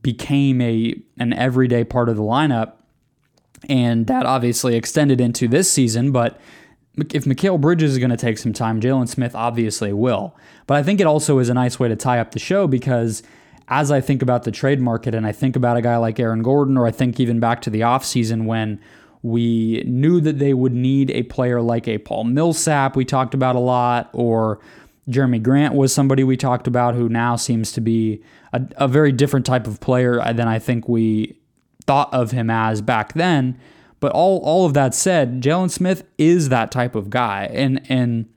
became 0.02 0.62
a 0.62 0.96
an 1.18 1.34
everyday 1.34 1.84
part 1.84 2.08
of 2.08 2.16
the 2.16 2.22
lineup 2.22 2.76
and 3.70 4.08
that 4.08 4.26
obviously 4.26 4.76
extended 4.76 5.22
into 5.22 5.48
this 5.48 5.72
season. 5.72 6.12
But 6.12 6.40
if 7.14 7.26
Mikal 7.26 7.60
Bridges 7.60 7.94
is 7.94 7.98
going 8.00 8.10
to 8.10 8.18
take 8.18 8.38
some 8.38 8.54
time, 8.54 8.80
Jalen 8.80 9.08
Smith 9.08 9.36
obviously 9.36 9.94
will. 9.94 10.36
But 10.68 10.78
I 10.78 10.84
think 10.84 11.00
it 11.00 11.08
also 11.08 11.40
is 11.40 11.50
a 11.50 11.54
nice 11.54 11.80
way 11.80 11.88
to 11.88 11.96
tie 11.96 12.20
up 12.20 12.32
the 12.32 12.40
show 12.40 12.68
because 12.68 13.24
as 13.68 13.92
I 13.92 14.02
think 14.02 14.22
about 14.22 14.44
the 14.44 14.52
trade 14.52 14.80
market 14.80 15.16
and 15.16 15.26
I 15.26 15.32
think 15.32 15.56
about 15.56 15.78
a 15.78 15.82
guy 15.82 15.98
like 15.98 16.20
Aaron 16.20 16.44
Gordon, 16.44 16.78
or 16.78 16.86
I 16.86 16.92
think 16.92 17.20
even 17.20 17.40
back 17.40 17.62
to 17.64 17.70
the 17.70 17.82
offseason 17.82 18.46
when 18.46 18.80
we 19.24 19.84
knew 19.88 20.22
that 20.22 20.38
they 20.38 20.54
would 20.54 20.74
need 20.74 21.10
a 21.10 21.24
player 21.24 21.62
like 21.62 21.88
a 21.88 21.98
Paul 21.98 22.26
Millsap, 22.26 22.96
we 22.96 23.06
talked 23.06 23.34
about 23.34 23.56
a 23.56 23.60
lot, 23.60 24.10
or 24.14 24.60
Jerami 25.10 25.42
Grant 25.42 25.74
was 25.74 25.94
somebody 25.94 26.24
we 26.24 26.38
talked 26.38 26.68
about 26.68 26.94
who 26.94 27.10
now 27.10 27.36
seems 27.36 27.72
to 27.72 27.82
be 27.82 28.22
a, 28.54 28.62
a 28.78 28.88
very 28.88 29.12
different 29.12 29.46
type 29.46 29.66
of 29.66 29.80
player 29.80 30.22
than 30.34 30.48
I 30.48 30.60
think 30.60 30.88
we 30.88 31.40
thought 31.88 32.14
of 32.14 32.32
him 32.32 32.50
as 32.50 32.82
back 32.82 33.14
then. 33.14 33.58
But 34.00 34.12
all 34.12 34.40
all 34.40 34.66
of 34.66 34.74
that 34.74 34.94
said, 34.94 35.42
Jalen 35.42 35.72
Smith 35.72 36.04
is 36.18 36.50
that 36.50 36.72
type 36.72 36.96
of 36.96 37.10
guy, 37.10 37.50
and 37.52 37.82
and 37.90 38.28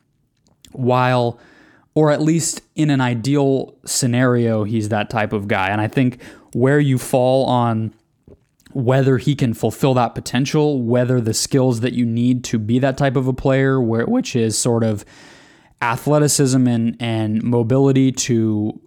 while 0.73 1.39
or 1.95 2.13
at 2.13 2.23
least 2.23 2.63
in 2.77 2.91
an 2.91 3.01
ideal 3.01 3.75
scenario, 3.85 4.63
he's 4.63 4.89
that 4.89 5.11
type 5.11 5.33
of 5.33 5.49
guy. 5.49 5.69
And 5.69 5.81
I 5.81 5.89
think 5.89 6.23
where 6.53 6.79
you 6.79 6.97
fall 6.97 7.45
on 7.47 7.93
whether 8.73 9.19
he 9.19 9.35
can 9.35 9.53
fulfill 9.53 9.95
that 9.95 10.15
potential, 10.15 10.81
whether 10.81 11.21
the 11.21 11.35
skills 11.35 11.81
that 11.81 11.95
you 11.95 12.07
need 12.07 12.45
to 12.45 12.59
be 12.59 12.79
that 12.79 12.97
type 12.97 13.17
of 13.17 13.27
a 13.27 13.33
player, 13.33 13.81
where, 13.81 14.07
which 14.07 14.37
is 14.37 14.57
sort 14.57 14.85
of 14.85 15.05
athleticism 15.83 16.69
and, 16.69 16.97
and 17.01 17.43
mobility 17.43 18.13
to 18.13 18.81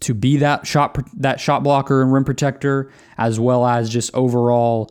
to 0.00 0.14
be 0.14 0.36
that 0.38 0.66
shot 0.66 0.98
that 1.18 1.40
shot 1.40 1.62
blocker 1.62 2.02
and 2.02 2.12
rim 2.12 2.24
protector, 2.24 2.90
as 3.18 3.40
well 3.40 3.66
as 3.66 3.88
just 3.88 4.14
overall 4.14 4.90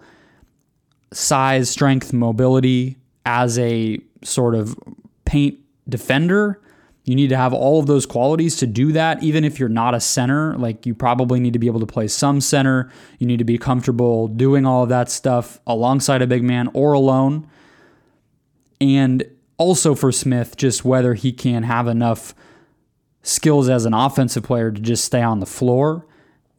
size, 1.11 1.69
strength, 1.69 2.13
mobility 2.13 2.97
as 3.25 3.57
a 3.59 3.99
sort 4.23 4.55
of 4.55 4.77
paint 5.25 5.59
defender. 5.87 6.61
You 7.03 7.13
need 7.13 7.29
to 7.29 7.37
have 7.37 7.53
all 7.53 7.79
of 7.79 7.85
those 7.85 8.07
qualities 8.07 8.55
to 8.57 8.67
do 8.67 8.91
that, 8.93 9.21
even 9.21 9.43
if 9.43 9.59
you're 9.59 9.69
not 9.69 9.93
a 9.93 9.99
center. 9.99 10.57
Like, 10.57 10.87
you 10.87 10.95
probably 10.95 11.39
need 11.39 11.53
to 11.53 11.59
be 11.59 11.67
able 11.67 11.79
to 11.79 11.85
play 11.85 12.07
some 12.07 12.41
center. 12.41 12.91
You 13.19 13.27
need 13.27 13.37
to 13.37 13.45
be 13.45 13.59
comfortable 13.59 14.27
doing 14.27 14.65
all 14.65 14.83
of 14.83 14.89
that 14.89 15.11
stuff 15.11 15.59
alongside 15.67 16.23
a 16.23 16.27
big 16.27 16.43
man 16.43 16.69
or 16.73 16.93
alone. 16.93 17.47
And 18.81 19.23
also 19.57 19.93
for 19.93 20.11
Smith, 20.11 20.57
just 20.57 20.83
whether 20.83 21.13
he 21.13 21.31
can 21.31 21.61
have 21.63 21.87
enough 21.87 22.33
skills 23.25 23.69
as 23.69 23.85
an 23.85 23.93
offensive 23.93 24.43
player 24.43 24.71
to 24.71 24.79
just 24.79 25.03
stay 25.03 25.21
on 25.21 25.39
the 25.39 25.45
floor, 25.45 26.05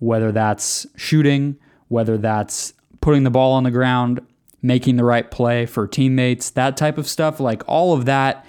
whether 0.01 0.33
that's 0.33 0.87
shooting, 0.97 1.57
whether 1.89 2.19
that's 2.19 2.75
putting 3.01 3.23
the 3.23 3.31
ball 3.31 3.53
on 3.53 3.63
the 3.63 3.71
ground, 3.71 4.21
making 4.63 4.97
the 4.97 5.05
right 5.05 5.31
play 5.31 5.65
for 5.65 5.87
teammates, 5.87 6.51
that 6.51 6.77
type 6.77 6.99
of 6.99 7.07
stuff. 7.07 7.39
Like 7.39 7.63
all 7.69 7.95
of 7.95 8.05
that, 8.07 8.45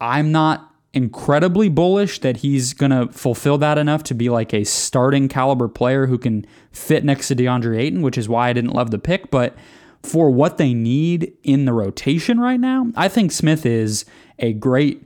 I'm 0.00 0.30
not 0.30 0.70
incredibly 0.92 1.70
bullish 1.70 2.20
that 2.20 2.38
he's 2.38 2.74
going 2.74 2.90
to 2.90 3.10
fulfill 3.12 3.56
that 3.58 3.78
enough 3.78 4.02
to 4.02 4.14
be 4.14 4.28
like 4.28 4.52
a 4.52 4.64
starting 4.64 5.26
caliber 5.28 5.68
player 5.68 6.06
who 6.06 6.18
can 6.18 6.46
fit 6.72 7.04
next 7.04 7.28
to 7.28 7.36
DeAndre 7.36 7.78
Ayton, 7.78 8.02
which 8.02 8.18
is 8.18 8.28
why 8.28 8.50
I 8.50 8.52
didn't 8.52 8.72
love 8.72 8.90
the 8.90 8.98
pick. 8.98 9.30
But 9.30 9.56
for 10.02 10.30
what 10.30 10.58
they 10.58 10.74
need 10.74 11.32
in 11.42 11.64
the 11.64 11.72
rotation 11.72 12.38
right 12.38 12.60
now, 12.60 12.92
I 12.96 13.08
think 13.08 13.32
Smith 13.32 13.64
is 13.64 14.04
a 14.38 14.52
great 14.52 15.05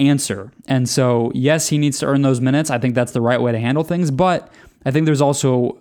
answer. 0.00 0.52
And 0.66 0.88
so, 0.88 1.32
yes, 1.34 1.68
he 1.68 1.78
needs 1.78 1.98
to 2.00 2.06
earn 2.06 2.22
those 2.22 2.40
minutes. 2.40 2.70
I 2.70 2.78
think 2.78 2.94
that's 2.94 3.12
the 3.12 3.20
right 3.20 3.40
way 3.40 3.52
to 3.52 3.58
handle 3.58 3.84
things. 3.84 4.10
But 4.10 4.52
I 4.84 4.90
think 4.90 5.06
there's 5.06 5.20
also 5.20 5.78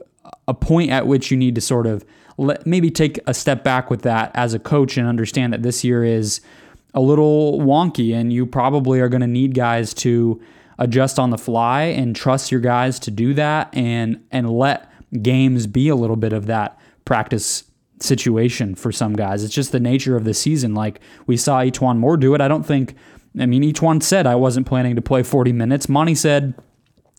a 0.47 0.53
point 0.53 0.91
at 0.91 1.07
which 1.07 1.31
you 1.31 1.37
need 1.37 1.55
to 1.55 1.61
sort 1.61 1.87
of 1.87 2.05
let, 2.37 2.65
maybe 2.65 2.89
take 2.89 3.19
a 3.27 3.33
step 3.33 3.63
back 3.63 3.89
with 3.89 4.01
that 4.03 4.31
as 4.33 4.53
a 4.53 4.59
coach 4.59 4.97
and 4.97 5.07
understand 5.07 5.53
that 5.53 5.63
this 5.63 5.83
year 5.83 6.03
is 6.03 6.41
a 6.93 7.01
little 7.01 7.59
wonky 7.59 8.13
and 8.13 8.31
you 8.31 8.45
probably 8.45 8.99
are 8.99 9.09
going 9.09 9.21
to 9.21 9.27
need 9.27 9.53
guys 9.53 9.93
to 9.93 10.41
adjust 10.79 11.19
on 11.19 11.29
the 11.29 11.37
fly 11.37 11.83
and 11.83 12.15
trust 12.15 12.51
your 12.51 12.61
guys 12.61 12.99
to 12.99 13.11
do 13.11 13.33
that 13.33 13.73
and 13.73 14.21
and 14.31 14.49
let 14.49 14.91
games 15.21 15.67
be 15.67 15.87
a 15.87 15.95
little 15.95 16.17
bit 16.17 16.33
of 16.33 16.47
that 16.47 16.77
practice 17.05 17.63
situation 18.01 18.75
for 18.75 18.91
some 18.91 19.13
guys. 19.13 19.43
It's 19.43 19.53
just 19.53 19.71
the 19.71 19.79
nature 19.79 20.17
of 20.17 20.25
the 20.25 20.33
season. 20.33 20.73
Like 20.73 20.99
we 21.27 21.37
saw 21.37 21.61
E'Twaun 21.61 21.97
Moore 21.97 22.17
do 22.17 22.33
it. 22.33 22.41
I 22.41 22.47
don't 22.47 22.65
think 22.65 22.95
I 23.39 23.45
mean, 23.45 23.63
E'Twaun 23.63 24.01
said 24.01 24.27
I 24.27 24.35
wasn't 24.35 24.67
planning 24.67 24.95
to 24.95 25.01
play 25.01 25.23
40 25.23 25.51
minutes. 25.51 25.89
Monty 25.89 26.15
said 26.15 26.53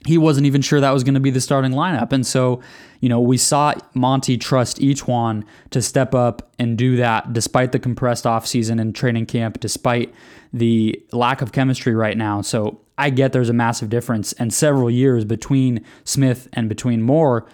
he 0.06 0.18
wasn't 0.18 0.46
even 0.46 0.62
sure 0.62 0.80
that 0.80 0.92
was 0.92 1.04
going 1.04 1.14
to 1.14 1.20
be 1.20 1.30
the 1.30 1.40
starting 1.40 1.72
lineup. 1.72 2.12
And 2.12 2.26
so, 2.26 2.60
you 3.00 3.08
know, 3.08 3.20
we 3.20 3.36
saw 3.36 3.74
Monty 3.94 4.36
trust 4.36 4.78
E'Twaun 4.78 5.44
to 5.70 5.82
step 5.82 6.14
up 6.14 6.50
and 6.58 6.78
do 6.78 6.96
that 6.96 7.32
despite 7.32 7.72
the 7.72 7.78
compressed 7.78 8.24
offseason 8.24 8.80
and 8.80 8.94
training 8.94 9.26
camp, 9.26 9.60
despite 9.60 10.14
the 10.52 11.00
lack 11.12 11.42
of 11.42 11.52
chemistry 11.52 11.94
right 11.94 12.16
now. 12.16 12.40
So 12.40 12.80
I 12.98 13.10
get 13.10 13.32
there's 13.32 13.48
a 13.48 13.54
massive 13.54 13.88
difference 13.88 14.32
and 14.34 14.52
several 14.54 14.90
years 14.90 15.24
between 15.24 15.84
Smith 16.04 16.48
and 16.52 16.68
between 16.68 17.02
Moore. 17.02 17.46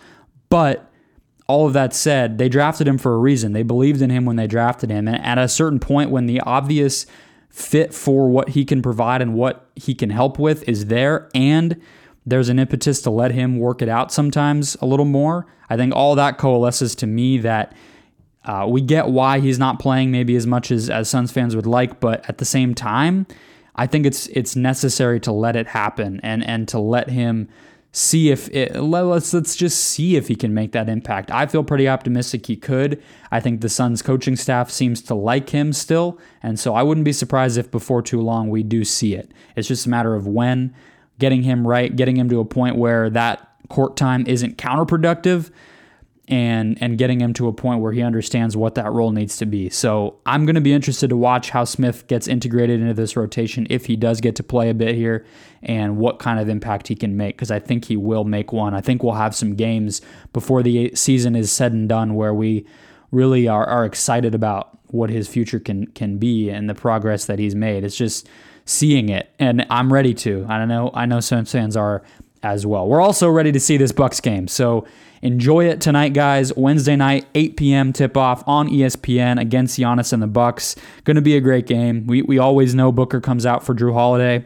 But 0.48 0.90
all 1.48 1.66
of 1.66 1.72
that 1.72 1.94
said, 1.94 2.38
they 2.38 2.48
drafted 2.48 2.86
him 2.86 2.98
for 2.98 3.14
a 3.14 3.18
reason. 3.18 3.52
They 3.52 3.62
believed 3.62 4.02
in 4.02 4.10
him 4.10 4.24
when 4.24 4.36
they 4.36 4.46
drafted 4.46 4.90
him. 4.90 5.08
And 5.08 5.22
at 5.24 5.38
a 5.38 5.48
certain 5.48 5.80
point, 5.80 6.10
when 6.10 6.26
the 6.26 6.40
obvious 6.40 7.06
fit 7.52 7.92
for 7.92 8.28
what 8.28 8.50
he 8.50 8.64
can 8.64 8.82
provide 8.82 9.22
and 9.22 9.34
what 9.34 9.68
he 9.76 9.94
can 9.94 10.10
help 10.10 10.38
with 10.38 10.66
is 10.68 10.86
there. 10.86 11.28
And 11.34 11.80
there's 12.24 12.48
an 12.48 12.58
impetus 12.58 13.00
to 13.02 13.10
let 13.10 13.32
him 13.32 13.58
work 13.58 13.82
it 13.82 13.88
out 13.88 14.10
sometimes 14.10 14.76
a 14.80 14.86
little 14.86 15.04
more. 15.04 15.46
I 15.68 15.76
think 15.76 15.94
all 15.94 16.14
that 16.14 16.38
coalesces 16.38 16.94
to 16.96 17.06
me 17.06 17.38
that 17.38 17.74
uh, 18.44 18.66
we 18.68 18.80
get 18.80 19.08
why 19.08 19.38
he's 19.38 19.58
not 19.58 19.78
playing 19.78 20.10
maybe 20.10 20.34
as 20.34 20.46
much 20.46 20.70
as, 20.70 20.90
as 20.90 21.08
Suns 21.08 21.30
fans 21.30 21.54
would 21.54 21.66
like, 21.66 22.00
but 22.00 22.28
at 22.28 22.38
the 22.38 22.44
same 22.44 22.74
time, 22.74 23.26
I 23.76 23.86
think 23.86 24.04
it's 24.04 24.26
it's 24.28 24.54
necessary 24.54 25.18
to 25.20 25.32
let 25.32 25.56
it 25.56 25.66
happen 25.68 26.20
and 26.22 26.44
and 26.44 26.68
to 26.68 26.78
let 26.78 27.08
him 27.08 27.48
see 27.92 28.30
if 28.30 28.48
it, 28.48 28.74
let's 28.74 29.34
let's 29.34 29.54
just 29.54 29.78
see 29.78 30.16
if 30.16 30.28
he 30.28 30.34
can 30.34 30.54
make 30.54 30.72
that 30.72 30.88
impact. 30.88 31.30
I 31.30 31.46
feel 31.46 31.62
pretty 31.62 31.86
optimistic 31.86 32.46
he 32.46 32.56
could. 32.56 33.02
I 33.30 33.38
think 33.38 33.60
the 33.60 33.68
Suns 33.68 34.00
coaching 34.02 34.34
staff 34.34 34.70
seems 34.70 35.02
to 35.02 35.14
like 35.14 35.50
him 35.50 35.72
still, 35.72 36.18
and 36.42 36.58
so 36.58 36.74
I 36.74 36.82
wouldn't 36.82 37.04
be 37.04 37.12
surprised 37.12 37.58
if 37.58 37.70
before 37.70 38.02
too 38.02 38.20
long 38.20 38.48
we 38.48 38.62
do 38.62 38.84
see 38.84 39.14
it. 39.14 39.30
It's 39.54 39.68
just 39.68 39.86
a 39.86 39.90
matter 39.90 40.14
of 40.14 40.26
when, 40.26 40.74
getting 41.18 41.42
him 41.42 41.66
right, 41.68 41.94
getting 41.94 42.16
him 42.16 42.28
to 42.30 42.40
a 42.40 42.44
point 42.44 42.76
where 42.76 43.10
that 43.10 43.48
court 43.68 43.96
time 43.96 44.24
isn't 44.26 44.56
counterproductive 44.56 45.50
and 46.32 46.78
and 46.80 46.96
getting 46.96 47.20
him 47.20 47.34
to 47.34 47.46
a 47.46 47.52
point 47.52 47.82
where 47.82 47.92
he 47.92 48.00
understands 48.00 48.56
what 48.56 48.74
that 48.74 48.90
role 48.90 49.12
needs 49.12 49.36
to 49.36 49.44
be. 49.44 49.68
So 49.68 50.16
I'm 50.24 50.46
going 50.46 50.54
to 50.54 50.62
be 50.62 50.72
interested 50.72 51.10
to 51.10 51.16
watch 51.16 51.50
how 51.50 51.64
Smith 51.64 52.06
gets 52.06 52.26
integrated 52.26 52.80
into 52.80 52.94
this 52.94 53.16
rotation 53.16 53.66
if 53.68 53.84
he 53.84 53.96
does 53.96 54.22
get 54.22 54.34
to 54.36 54.42
play 54.42 54.70
a 54.70 54.74
bit 54.74 54.94
here 54.94 55.26
and 55.62 55.98
what 55.98 56.20
kind 56.20 56.40
of 56.40 56.48
impact 56.48 56.88
he 56.88 56.94
can 56.94 57.18
make 57.18 57.36
because 57.36 57.50
I 57.50 57.58
think 57.58 57.84
he 57.84 57.98
will 57.98 58.24
make 58.24 58.50
one. 58.50 58.72
I 58.72 58.80
think 58.80 59.02
we'll 59.02 59.12
have 59.12 59.34
some 59.34 59.56
games 59.56 60.00
before 60.32 60.62
the 60.62 60.92
season 60.94 61.36
is 61.36 61.52
said 61.52 61.74
and 61.74 61.86
done 61.86 62.14
where 62.14 62.32
we 62.32 62.64
really 63.10 63.46
are, 63.46 63.66
are 63.66 63.84
excited 63.84 64.34
about 64.34 64.78
what 64.86 65.10
his 65.10 65.28
future 65.28 65.60
can 65.60 65.86
can 65.88 66.16
be 66.16 66.48
and 66.48 66.66
the 66.66 66.74
progress 66.74 67.26
that 67.26 67.38
he's 67.38 67.54
made. 67.54 67.84
It's 67.84 67.96
just 67.96 68.26
seeing 68.64 69.10
it 69.10 69.30
and 69.38 69.66
I'm 69.68 69.92
ready 69.92 70.14
to. 70.14 70.46
I 70.48 70.56
don't 70.56 70.68
know 70.68 70.92
I 70.94 71.04
know 71.04 71.20
some 71.20 71.44
fans 71.44 71.76
are 71.76 72.02
as 72.42 72.64
well. 72.64 72.88
We're 72.88 73.02
also 73.02 73.28
ready 73.28 73.52
to 73.52 73.60
see 73.60 73.76
this 73.76 73.92
Bucks 73.92 74.18
game. 74.18 74.48
So 74.48 74.86
Enjoy 75.22 75.66
it 75.66 75.80
tonight, 75.80 76.14
guys. 76.14 76.54
Wednesday 76.56 76.96
night, 76.96 77.26
8 77.36 77.56
p.m. 77.56 77.92
tip 77.92 78.16
off 78.16 78.42
on 78.46 78.68
ESPN 78.68 79.40
against 79.40 79.78
Giannis 79.78 80.12
and 80.12 80.20
the 80.20 80.26
Bucks. 80.26 80.74
Going 81.04 81.14
to 81.14 81.22
be 81.22 81.36
a 81.36 81.40
great 81.40 81.66
game. 81.66 82.06
We 82.08 82.22
we 82.22 82.38
always 82.38 82.74
know 82.74 82.90
Booker 82.90 83.20
comes 83.20 83.46
out 83.46 83.64
for 83.64 83.72
Jrue 83.72 83.92
Holiday. 83.92 84.44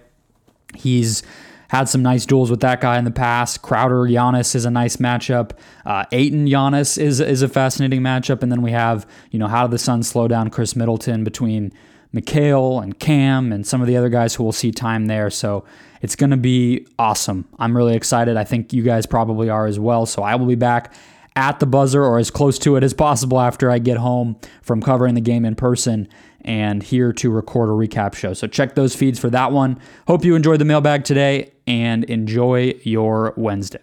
He's 0.74 1.22
had 1.68 1.88
some 1.88 2.02
nice 2.02 2.26
duels 2.26 2.50
with 2.50 2.60
that 2.60 2.82
guy 2.82 2.98
in 2.98 3.04
the 3.04 3.10
past. 3.10 3.62
Crowder 3.62 4.02
Giannis 4.02 4.54
is 4.54 4.66
a 4.66 4.70
nice 4.70 4.96
matchup. 4.96 5.52
Uh, 5.86 6.04
Ayton 6.12 6.46
Giannis 6.46 6.98
is 6.98 7.20
is 7.20 7.40
a 7.40 7.48
fascinating 7.48 8.02
matchup, 8.02 8.42
and 8.42 8.52
then 8.52 8.60
we 8.60 8.72
have 8.72 9.08
you 9.30 9.38
know 9.38 9.48
how 9.48 9.66
do 9.66 9.70
the 9.70 9.78
Suns 9.78 10.08
slow 10.08 10.28
down 10.28 10.50
Khris 10.50 10.76
Middleton 10.76 11.24
between 11.24 11.72
Mikal 12.16 12.82
and 12.82 12.98
Cam 12.98 13.52
and 13.52 13.66
some 13.66 13.80
of 13.80 13.86
the 13.86 13.96
other 13.96 14.08
guys 14.08 14.34
who 14.34 14.44
will 14.44 14.52
see 14.52 14.70
time 14.70 15.06
there. 15.06 15.30
So 15.30 15.64
it's 16.02 16.16
going 16.16 16.30
to 16.30 16.36
be 16.36 16.86
awesome. 16.98 17.48
I'm 17.58 17.76
really 17.76 17.94
excited. 17.94 18.36
I 18.36 18.44
think 18.44 18.72
you 18.72 18.82
guys 18.82 19.06
probably 19.06 19.50
are 19.50 19.66
as 19.66 19.78
well. 19.78 20.06
So 20.06 20.22
I 20.22 20.34
will 20.36 20.46
be 20.46 20.54
back 20.54 20.92
at 21.36 21.60
the 21.60 21.66
buzzer 21.66 22.02
or 22.02 22.18
as 22.18 22.30
close 22.30 22.58
to 22.60 22.76
it 22.76 22.82
as 22.82 22.94
possible 22.94 23.40
after 23.40 23.70
I 23.70 23.78
get 23.78 23.98
home 23.98 24.36
from 24.62 24.80
covering 24.80 25.14
the 25.14 25.20
game 25.20 25.44
in 25.44 25.54
person 25.54 26.08
and 26.40 26.82
here 26.82 27.12
to 27.12 27.30
record 27.30 27.68
a 27.68 27.72
recap 27.72 28.14
show. 28.14 28.32
So 28.32 28.46
check 28.46 28.74
those 28.74 28.94
feeds 28.94 29.18
for 29.18 29.28
that 29.30 29.52
one. 29.52 29.78
Hope 30.06 30.24
you 30.24 30.34
enjoyed 30.34 30.60
the 30.60 30.64
mailbag 30.64 31.04
today 31.04 31.52
and 31.66 32.04
enjoy 32.04 32.74
your 32.82 33.34
Wednesday. 33.36 33.82